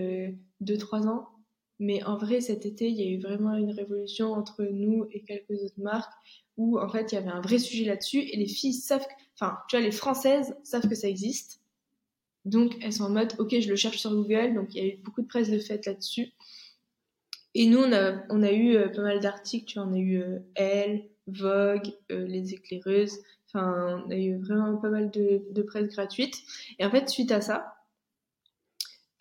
[0.63, 1.29] 2-3 ans.
[1.81, 5.22] Mais en vrai, cet été, il y a eu vraiment une révolution entre nous et
[5.22, 6.12] quelques autres marques
[6.59, 9.12] où, en fait, il y avait un vrai sujet là-dessus et les filles savent, que,
[9.35, 11.62] enfin, tu vois, les françaises savent que ça existe.
[12.45, 14.55] Donc, elles sont en mode, ok, je le cherche sur Google.
[14.55, 16.35] Donc, il y a eu beaucoup de presse de fait là-dessus.
[17.55, 17.93] Et nous, on
[18.43, 22.26] a, eu euh, pas mal d'articles, tu vois, on a eu euh, Elle, Vogue, euh,
[22.26, 23.20] Les Éclaireuses.
[23.47, 26.37] Enfin, on a eu vraiment pas mal de, de presse gratuite.
[26.78, 27.74] Et en fait, suite à ça,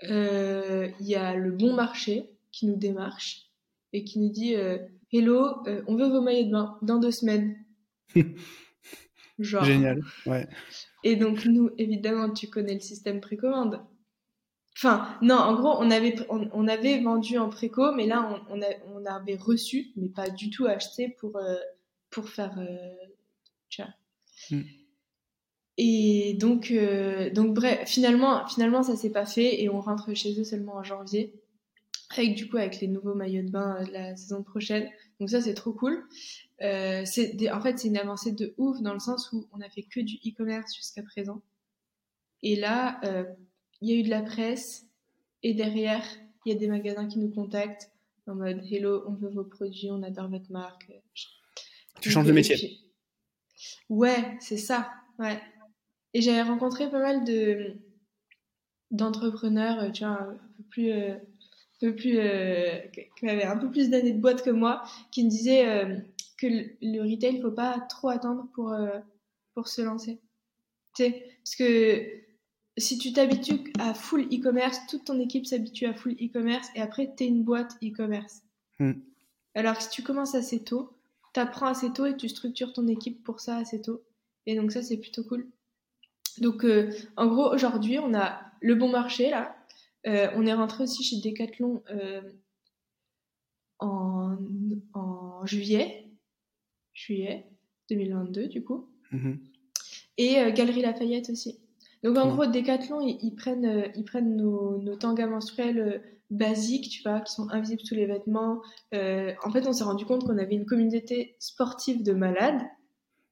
[0.01, 2.30] il y a le bon marché
[2.60, 3.49] qui nous démarche
[3.93, 4.78] et qui nous dit euh,
[5.14, 7.55] Hello, euh, on veut vos maillots de bain dans deux semaines.
[9.39, 9.64] Genre.
[9.64, 10.45] Génial, ouais.
[11.05, 13.82] Et donc, nous, évidemment, tu connais le système précommande.
[14.76, 18.57] Enfin, non, en gros, on avait, on, on avait vendu en préco, mais là, on,
[18.57, 21.55] on, a, on avait reçu, mais pas du tout acheté pour, euh,
[22.10, 22.60] pour faire,
[23.70, 24.57] Tu vois.
[24.57, 24.64] Mm.
[25.78, 26.74] Et donc,
[27.34, 30.84] donc bref, finalement, finalement, ça s'est pas fait et on rentre chez eux seulement en
[30.84, 31.34] janvier,
[32.10, 34.89] avec du coup avec les nouveaux maillots de bain de la saison prochaine.
[35.20, 36.03] Donc ça, c'est trop cool.
[36.62, 39.70] Euh, c'est en fait, c'est une avancée de ouf dans le sens où on a
[39.70, 41.41] fait que du e-commerce jusqu'à présent.
[42.41, 43.26] Et là, euh,
[43.82, 44.86] il y a eu de la presse
[45.43, 46.03] et derrière,
[46.45, 47.91] il y a des magasins qui nous contactent
[48.28, 50.91] en mode Hello, on veut vos produits, on adore votre marque.
[51.99, 52.80] Tu changes de métier.
[53.89, 54.91] Ouais, c'est ça.
[55.18, 55.41] Ouais.
[56.14, 57.76] Et j'avais rencontré pas mal de
[58.91, 61.16] d'entrepreneurs, tu vois, un peu plus, euh,
[61.80, 62.80] peu plus, euh,
[63.18, 65.98] qui avaient un peu plus d'années de boîte que moi, qui me disaient euh,
[66.38, 68.76] que le, retail, il faut pas trop attendre pour
[69.54, 70.20] pour se lancer.
[70.96, 72.06] Tu sais, parce que
[72.78, 77.14] si tu t'habitues à full e-commerce, toute ton équipe s'habitue à full e-commerce et après
[77.16, 78.42] tu es une boîte e-commerce.
[78.80, 78.94] Hmm.
[79.56, 80.94] Alors que si tu commences assez tôt,
[81.34, 84.02] tu apprends assez tôt et tu structures ton équipe pour ça assez tôt.
[84.46, 85.46] Et donc ça c'est plutôt cool.
[86.40, 89.56] Donc, euh, en gros, aujourd'hui, on a le bon marché, là.
[90.08, 92.22] Euh, on est rentré aussi chez Decathlon euh,
[93.80, 94.38] en,
[95.45, 96.10] juillet,
[96.93, 97.45] juillet
[97.89, 98.89] 2022, du coup.
[99.12, 99.38] Mm-hmm.
[100.18, 101.60] Et Galerie Lafayette aussi.
[102.04, 107.22] Donc, en gros, Decathlon, ils, prennent, ils prennent nos, nos tangas menstruels basiques, tu vois,
[107.22, 108.62] qui sont invisibles sous les vêtements.
[108.93, 112.62] en fait, on s'est rendu compte qu'on avait une communauté sportive de malades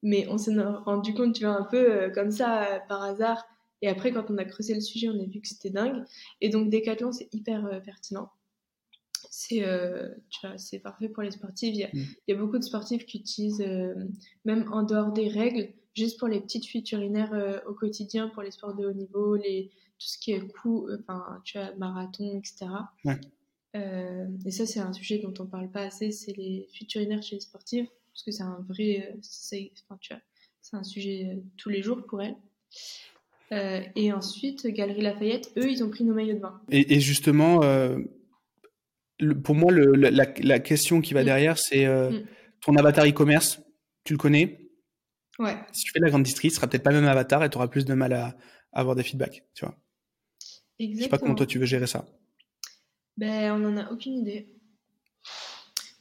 [0.03, 0.55] mais on s'est
[0.85, 3.45] rendu compte, tu vois, un peu euh, comme ça, euh, par hasard.
[3.81, 6.03] Et après, quand on a creusé le sujet, on a vu que c'était dingue.
[6.41, 8.29] Et donc, Decathlon, c'est hyper euh, pertinent.
[9.29, 9.61] C'est
[10.41, 11.73] vois, c'est parfait pour les sportifs.
[11.73, 12.05] Il y, a, mm.
[12.27, 13.65] il y a beaucoup de sportifs qui utilisent,
[14.45, 18.51] même en dehors des règles, juste pour les petites fuites urinaires au quotidien, pour les
[18.51, 19.69] sports de haut niveau, les,
[19.99, 22.71] tout ce qui est coup, enfin, tu vois, marathon, etc.
[23.75, 27.35] et ça, c'est un sujet dont on parle pas assez, c'est les fuites urinaires chez
[27.35, 32.03] les sportifs parce que c'est un vrai, euh, c'est un sujet euh, tous les jours
[32.07, 32.35] pour elle.
[33.51, 36.61] Euh, et ensuite, Galerie Lafayette, eux, ils ont pris nos maillots de bain.
[36.69, 37.61] Et, justement,
[39.43, 41.25] pour moi, la, question qui va mm.
[41.25, 42.25] derrière, c'est mm.
[42.61, 43.61] ton avatar e-commerce,
[44.03, 44.67] tu le connais?
[45.39, 45.55] Ouais.
[45.71, 47.57] Si tu fais la grande distrie, ce sera peut-être pas le même avatar et tu
[47.57, 48.35] auras plus de mal à,
[48.73, 49.75] avoir des feedbacks, tu vois.
[50.79, 50.97] Exactement.
[50.97, 52.05] Je sais pas comment toi tu veux gérer ça.
[53.17, 54.53] Ben, on n'en a aucune idée.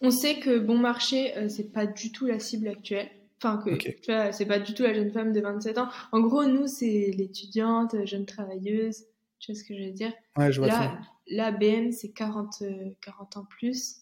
[0.01, 3.11] On sait que bon marché, euh, c'est pas du tout la cible actuelle.
[3.39, 5.89] Enfin, que tu vois, c'est pas du tout la jeune femme de 27 ans.
[6.13, 9.05] En gros, nous, c'est l'étudiante, jeune travailleuse.
[9.39, 12.63] Tu vois ce que je veux dire Ouais, je vois là, là, BM, c'est 40,
[13.03, 13.99] 40 euh, ans plus.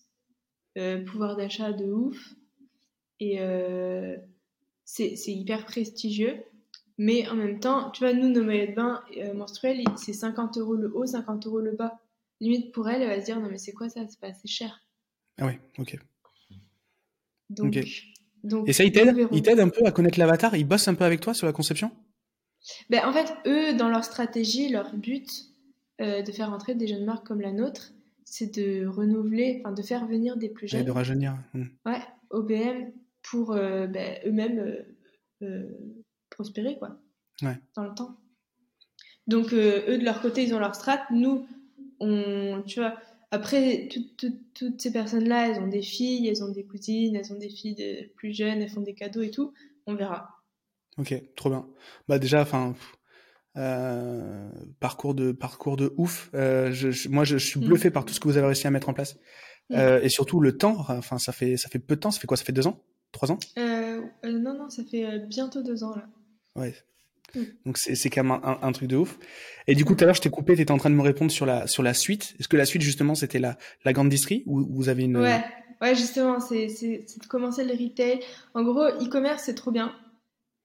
[0.78, 2.35] Euh, pouvoir d'achat de ouf.
[3.18, 3.39] Et
[4.85, 6.45] c'est hyper prestigieux.
[6.97, 9.03] Mais en même temps, tu vois, nous, nos maillots de bain
[9.35, 11.99] menstruels, c'est 50 euros le haut, 50 euros le bas.
[12.41, 14.07] Limite, pour elle, elle va se dire, non, mais c'est quoi ça?
[14.09, 14.80] C'est pas assez cher.
[15.39, 15.97] Ah ouais, ok.
[17.51, 17.76] Donc,
[18.67, 20.55] Et ça, il t'aide un peu à connaître l'avatar?
[20.57, 21.91] Il bosse un peu avec toi sur la conception?
[22.91, 25.29] Ben, En fait, eux, dans leur stratégie, leur but
[26.01, 27.93] euh, de faire entrer des jeunes marques comme la nôtre,
[28.25, 30.81] c'est de renouveler, enfin de faire venir des plus jeunes.
[30.81, 31.37] Et de rajeunir.
[31.53, 31.67] Hmm.
[31.87, 32.91] Ouais, OBM
[33.23, 34.85] pour euh, ben, eux-mêmes
[35.43, 35.69] euh,
[36.31, 36.99] prospérer, quoi.
[37.43, 37.57] Ouais.
[37.77, 38.17] Dans le temps.
[39.27, 41.01] Donc, eux, de leur côté, ils ont leur strat.
[41.11, 41.47] Nous,
[42.01, 42.97] on, tu vois,
[43.31, 43.89] après,
[44.55, 47.75] toutes ces personnes-là, elles ont des filles, elles ont des cousines, elles ont des filles
[47.75, 49.53] de, plus jeunes, elles font des cadeaux et tout.
[49.87, 50.43] On verra.
[50.99, 51.66] Ok, trop bien.
[52.09, 52.75] Bah déjà, enfin,
[53.57, 54.49] euh,
[54.81, 56.31] parcours de parcours de ouf.
[56.35, 56.72] Euh,
[57.09, 57.64] moi, je, suis mm.
[57.64, 59.16] bluffé par tout ce que vous avez réussi à mettre en place.
[59.70, 59.75] Mm.
[59.75, 60.77] Euh, et surtout le temps.
[60.89, 62.11] Enfin, ça fait ça fait peu de temps.
[62.11, 62.37] Ça fait quoi?
[62.37, 63.39] Ça fait deux ans, trois ans?
[63.57, 66.07] Non, non, ça fait bientôt deux ans là.
[66.57, 66.75] Ouais.
[67.64, 69.18] Donc c'est quand même un, truc de ouf.
[69.66, 71.03] Et du coup, tout à l'heure, je t'ai coupé, tu étais en train de me
[71.03, 72.35] répondre sur la, sur la suite.
[72.39, 75.16] Est-ce que la suite, justement, c'était la, la grande distrie ou vous avez une...
[75.16, 75.45] Ouais,
[75.80, 78.20] ouais justement, c'est de commencer le retail.
[78.55, 79.95] En gros, e-commerce, c'est trop bien.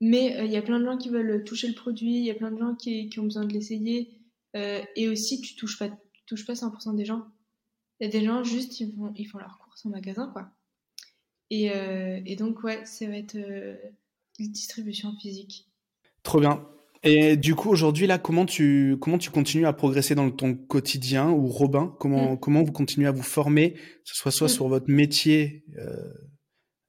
[0.02, 2.32] Mais euh, il y a plein de gens qui veulent toucher le produit, il y
[2.32, 4.10] a plein de gens qui, qui ont besoin de l'essayer.
[4.56, 7.26] Euh, et aussi, tu touches pas, tu touches pas 100% des gens.
[8.00, 10.50] Il y a des gens, juste, ils, vont, ils font leurs courses en magasin, quoi.
[11.50, 13.38] Et, euh, et donc, ouais, ça va être
[14.40, 15.69] distribution physique.
[16.24, 16.66] Trop bien.
[17.04, 21.30] Et du coup, aujourd'hui, là, comment tu, comment tu continues à progresser dans ton quotidien
[21.30, 22.40] ou Robin, comment, mm.
[22.40, 24.52] comment vous continuez à vous former, que ce soit soit mm.
[24.52, 26.14] sur votre métier euh,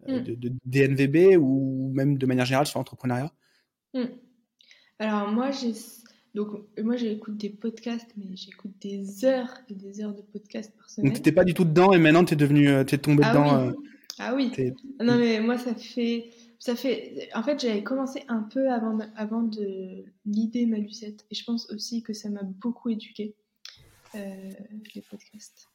[0.08, 0.22] mm.
[0.22, 3.32] de, DNVB ou même de manière générale sur l'entrepreneuriat?
[4.98, 5.74] Alors, moi, j'ai,
[6.34, 6.48] donc,
[6.82, 11.06] moi, j'écoute des podcasts, mais j'écoute des heures et des heures de podcasts par semaine.
[11.06, 13.22] Donc, tu n'étais pas du tout dedans et maintenant, tu es devenu, euh, es tombé
[13.24, 13.62] ah dedans.
[13.62, 13.68] Oui.
[13.68, 13.72] Euh,
[14.18, 14.52] ah oui.
[15.00, 16.30] Non, mais moi, ça fait
[16.60, 17.28] ça fait.
[17.34, 21.26] En fait, j'avais commencé un peu avant, avant de l'idée ma Lucette.
[21.30, 23.34] Et je pense aussi que ça m'a beaucoup éduqué,
[24.14, 24.50] euh,
[24.94, 25.68] les podcasts.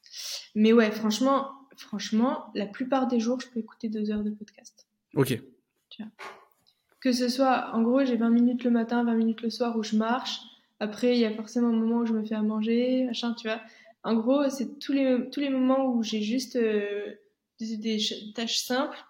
[0.53, 4.87] Mais ouais, franchement, franchement, la plupart des jours, je peux écouter deux heures de podcast.
[5.15, 5.41] Ok.
[5.89, 6.11] Tu vois.
[7.01, 9.83] Que ce soit, en gros, j'ai 20 minutes le matin, 20 minutes le soir où
[9.83, 10.39] je marche.
[10.79, 13.47] Après, il y a forcément un moment où je me fais à manger, machin, tu
[13.47, 13.61] vois.
[14.03, 17.15] En gros, c'est tous les, tous les moments où j'ai juste euh,
[17.59, 17.99] des,
[18.35, 19.03] tâches simples.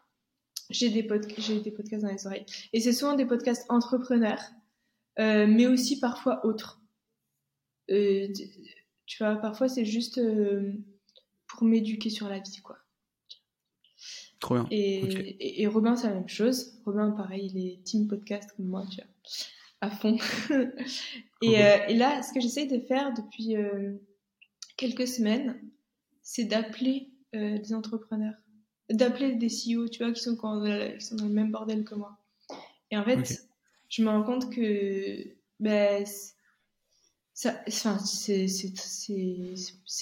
[0.69, 2.45] J'ai des, podcasts dans les oreilles.
[2.73, 4.41] Et c'est souvent des podcasts entrepreneurs,
[5.19, 6.81] euh, mais aussi parfois autres.
[7.91, 8.27] Euh,
[9.05, 10.19] tu vois, parfois c'est juste
[11.47, 12.77] pour m'éduquer sur la vie, quoi.
[14.39, 14.67] Trop bien.
[14.71, 16.79] Et, et, Robin, c'est la même chose.
[16.85, 19.05] Robin, pareil, il est team podcast comme moi, tu vois,
[19.81, 20.17] à fond.
[21.41, 23.93] et, euh, et, là, ce que j'essaye de faire depuis euh,
[24.77, 25.59] quelques semaines,
[26.21, 28.35] c'est d'appeler euh, des entrepreneurs,
[28.89, 31.95] d'appeler des CEO, tu vois, qui sont, quand, qui sont dans le même bordel que
[31.95, 32.17] moi.
[32.91, 33.47] Et en fait,
[33.89, 36.05] je me rends compte que ben,
[37.33, 38.47] ça, enfin, c'est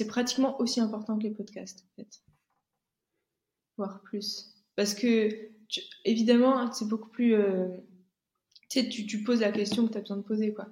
[0.07, 2.21] pratiquement aussi important que les podcasts, en fait.
[3.77, 4.53] Voire plus.
[4.75, 5.49] Parce que,
[6.05, 7.33] évidemment, c'est beaucoup plus.
[7.33, 7.69] Euh,
[8.69, 10.67] tu sais, tu, poses la question que tu as besoin de poser, quoi.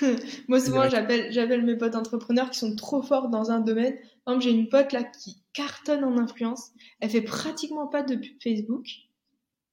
[0.48, 3.96] Moi, souvent, j'appelle mes potes entrepreneurs qui sont trop forts dans un domaine.
[4.24, 6.70] Par exemple, j'ai une pote là qui cartonne en influence.
[7.00, 8.86] Elle fait pratiquement pas de pub Facebook.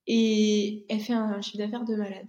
[0.07, 2.27] Et elle fait un chiffre d'affaires de malade.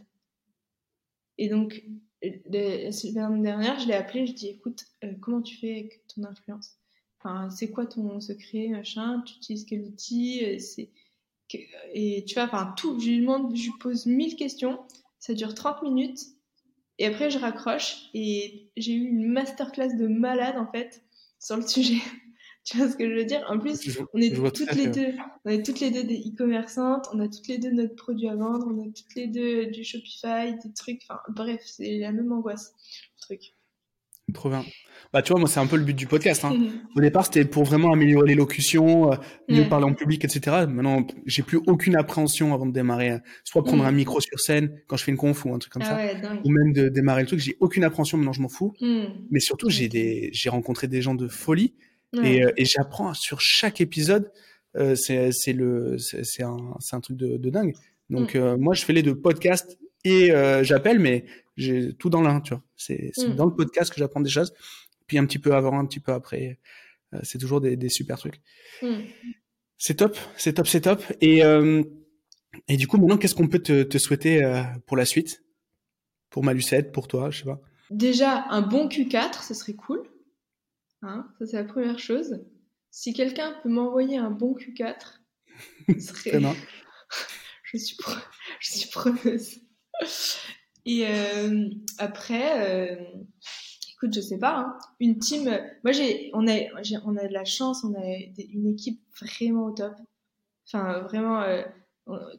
[1.39, 1.85] Et donc,
[2.23, 6.25] la semaine dernière, je l'ai appelée, je dis écoute, euh, comment tu fais avec ton
[6.25, 6.79] influence?
[7.19, 9.23] Enfin, c'est quoi ton secret, machin?
[9.27, 10.45] Tu utilises quel outil?
[10.45, 10.59] Euh,
[11.93, 14.81] et tu vois, enfin tout, je lui demande, je lui pose mille questions,
[15.19, 16.21] ça dure 30 minutes,
[16.99, 21.05] et après je raccroche et j'ai eu une masterclass de malade en fait
[21.39, 22.03] sur le sujet.
[22.67, 23.47] Tu vois ce que je veux dire?
[23.49, 25.15] En plus, on est toutes les deux,
[25.45, 28.35] on est toutes les deux des e-commerçantes, on a toutes les deux notre produit à
[28.35, 32.33] vendre, on a toutes les deux du Shopify, des trucs, enfin bref, c'est la même
[32.33, 32.75] angoisse,
[33.15, 33.55] le truc.
[34.35, 34.65] Trop bien.
[35.13, 36.45] Bah, tu vois, moi, c'est un peu le but du podcast.
[36.45, 36.57] Hein.
[36.97, 39.17] Au départ, c'était pour vraiment améliorer l'élocution, euh,
[39.49, 40.67] mieux parler en public, etc.
[40.69, 43.13] Maintenant, j'ai plus aucune appréhension avant de démarrer.
[43.13, 43.89] Euh, soit prendre mhm.
[43.89, 46.33] un micro sur scène quand je fais une conf ou un truc comme ah ça,
[46.45, 47.39] ou même de démarrer le truc.
[47.39, 48.19] J'ai aucune appréhension.
[48.19, 48.75] Maintenant, je m'en fous.
[48.81, 49.29] Mhm.
[49.31, 51.75] Mais surtout, j'ai des, j'ai rencontré des gens de folie
[52.13, 54.31] et, euh, et j'apprends sur chaque épisode.
[54.77, 57.75] Euh, c'est c'est le c'est un c'est un truc de, de dingue.
[58.11, 58.39] Donc mm.
[58.39, 60.31] euh, moi je fais les deux podcasts et
[60.63, 61.25] j'appelle mais
[61.57, 62.63] j'ai tout dans l'un tu vois.
[62.77, 63.35] C'est mm.
[63.35, 64.53] dans le podcast que j'apprends des choses.
[65.07, 66.59] Puis un petit peu avant un petit peu après
[67.23, 68.41] c'est toujours des, des super trucs.
[68.83, 69.01] Mm.
[69.79, 71.03] C'est top, c'est top, c'est top.
[71.21, 71.43] Et
[72.69, 74.43] et du coup maintenant qu'est-ce qu'on peut te, te souhaiter
[74.87, 75.43] pour la suite?
[76.29, 77.61] Pour Malucette, pour toi, je sais pas.
[77.91, 80.03] Déjà un bon Q4, ce serait cool.
[81.03, 82.45] Hein, ça, c'est la première chose.
[82.91, 85.21] Si quelqu'un peut m'envoyer un bon Q4,
[85.89, 86.41] ce serait...
[87.65, 87.97] je, suis
[88.61, 89.61] je suis preneuse.
[90.85, 91.69] Et euh,
[91.99, 92.97] après, euh,
[93.93, 95.45] écoute, je sais pas, hein, une team.
[95.85, 96.59] Moi, j'ai, on a,
[97.05, 99.95] on a de la chance, on a une équipe vraiment au top.
[100.67, 101.63] Enfin, vraiment, euh,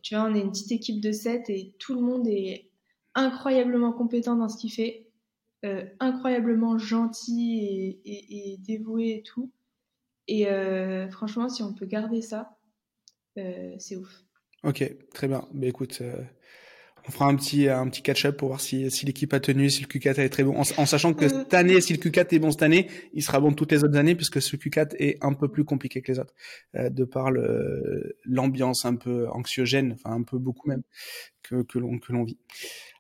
[0.02, 2.72] tu vois, on est une petite équipe de 7 et tout le monde est
[3.16, 5.07] incroyablement compétent dans ce qu'il fait.
[5.66, 9.52] Euh, incroyablement gentil et, dévoué et tout.
[10.28, 12.58] Et euh, franchement, si on peut garder ça,
[13.40, 14.24] euh, c'est ouf.
[14.64, 14.84] Ok,
[15.16, 15.48] très bien.
[15.54, 16.04] Mais écoute,
[17.08, 19.82] on fera un petit un petit catch-up pour voir si, si l'équipe a tenu, si
[19.82, 22.52] le Q4 est très bon, en, sachant que cette année, si le Q4 est bon
[22.52, 25.48] cette année, il sera bon toutes les autres années puisque ce Q4 est un peu
[25.48, 26.36] plus compliqué que les autres,
[26.76, 27.32] de par
[28.26, 30.84] l'ambiance un peu anxiogène, enfin un peu beaucoup même
[31.42, 32.38] que que l'on que l'on vit.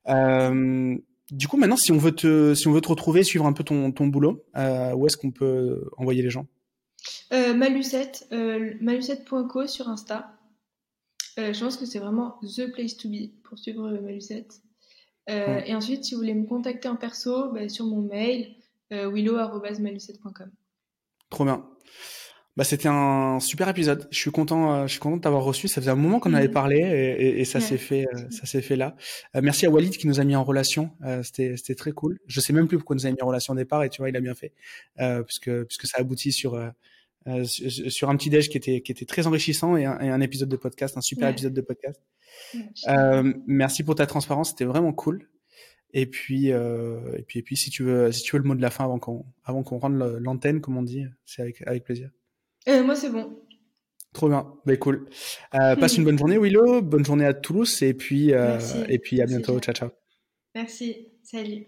[0.08, 0.98] Euh,
[1.32, 3.64] du coup, maintenant, si on veut te, si on veut te retrouver, suivre un peu
[3.64, 6.48] ton, ton boulot, euh, où est-ce qu'on peut envoyer les gens?
[7.34, 10.34] Euh, Malucette, euh, malucette.co sur Insta.
[11.40, 14.62] Euh, je pense que c'est vraiment the place to be pour suivre Malucette.
[15.30, 18.56] Et ensuite, si vous voulez me contacter en perso, bah, sur mon mail,
[18.92, 20.50] willow.malucette.com.
[21.30, 21.68] Trop bien.
[22.58, 24.08] Bah, c'était un super épisode.
[24.10, 25.68] Je suis content, euh, je suis content de t'avoir reçu.
[25.68, 26.54] Ça faisait un moment qu'on avait mm.
[26.54, 28.96] parlé et, et, ça s'est fait, euh, ça s'est fait là.
[29.36, 30.90] Euh, merci à Walid qui nous a mis en relation.
[31.22, 32.18] c'était, c'était très cool.
[32.26, 34.10] Je sais même plus pourquoi nous a mis en relation au départ et tu vois,
[34.10, 34.54] il a bien fait
[35.26, 36.60] puisque puisque ça aboutit sur
[37.46, 40.50] sur un petit déj qui était qui était très enrichissant et un, et un épisode
[40.50, 42.02] de podcast, un super épisode de podcast.
[43.46, 44.50] merci pour ta transparence.
[44.50, 45.30] C'était vraiment cool.
[45.94, 48.62] Et puis, et puis, et puis, si tu veux, si tu veux le mot de
[48.64, 52.10] la fin avant qu'on, avant qu'on rende l'antenne, comme on dit, c'est avec, avec plaisir.
[52.68, 53.40] Euh, moi, c'est bon.
[54.14, 55.08] Trop bien, bah, cool.
[55.54, 56.82] Euh, passe une bonne journée, Willow.
[56.82, 59.60] Bonne journée à Toulouse et puis, euh, et puis à bientôt.
[59.60, 59.90] Ciao, ciao.
[60.56, 61.10] Merci.
[61.24, 61.68] Salut.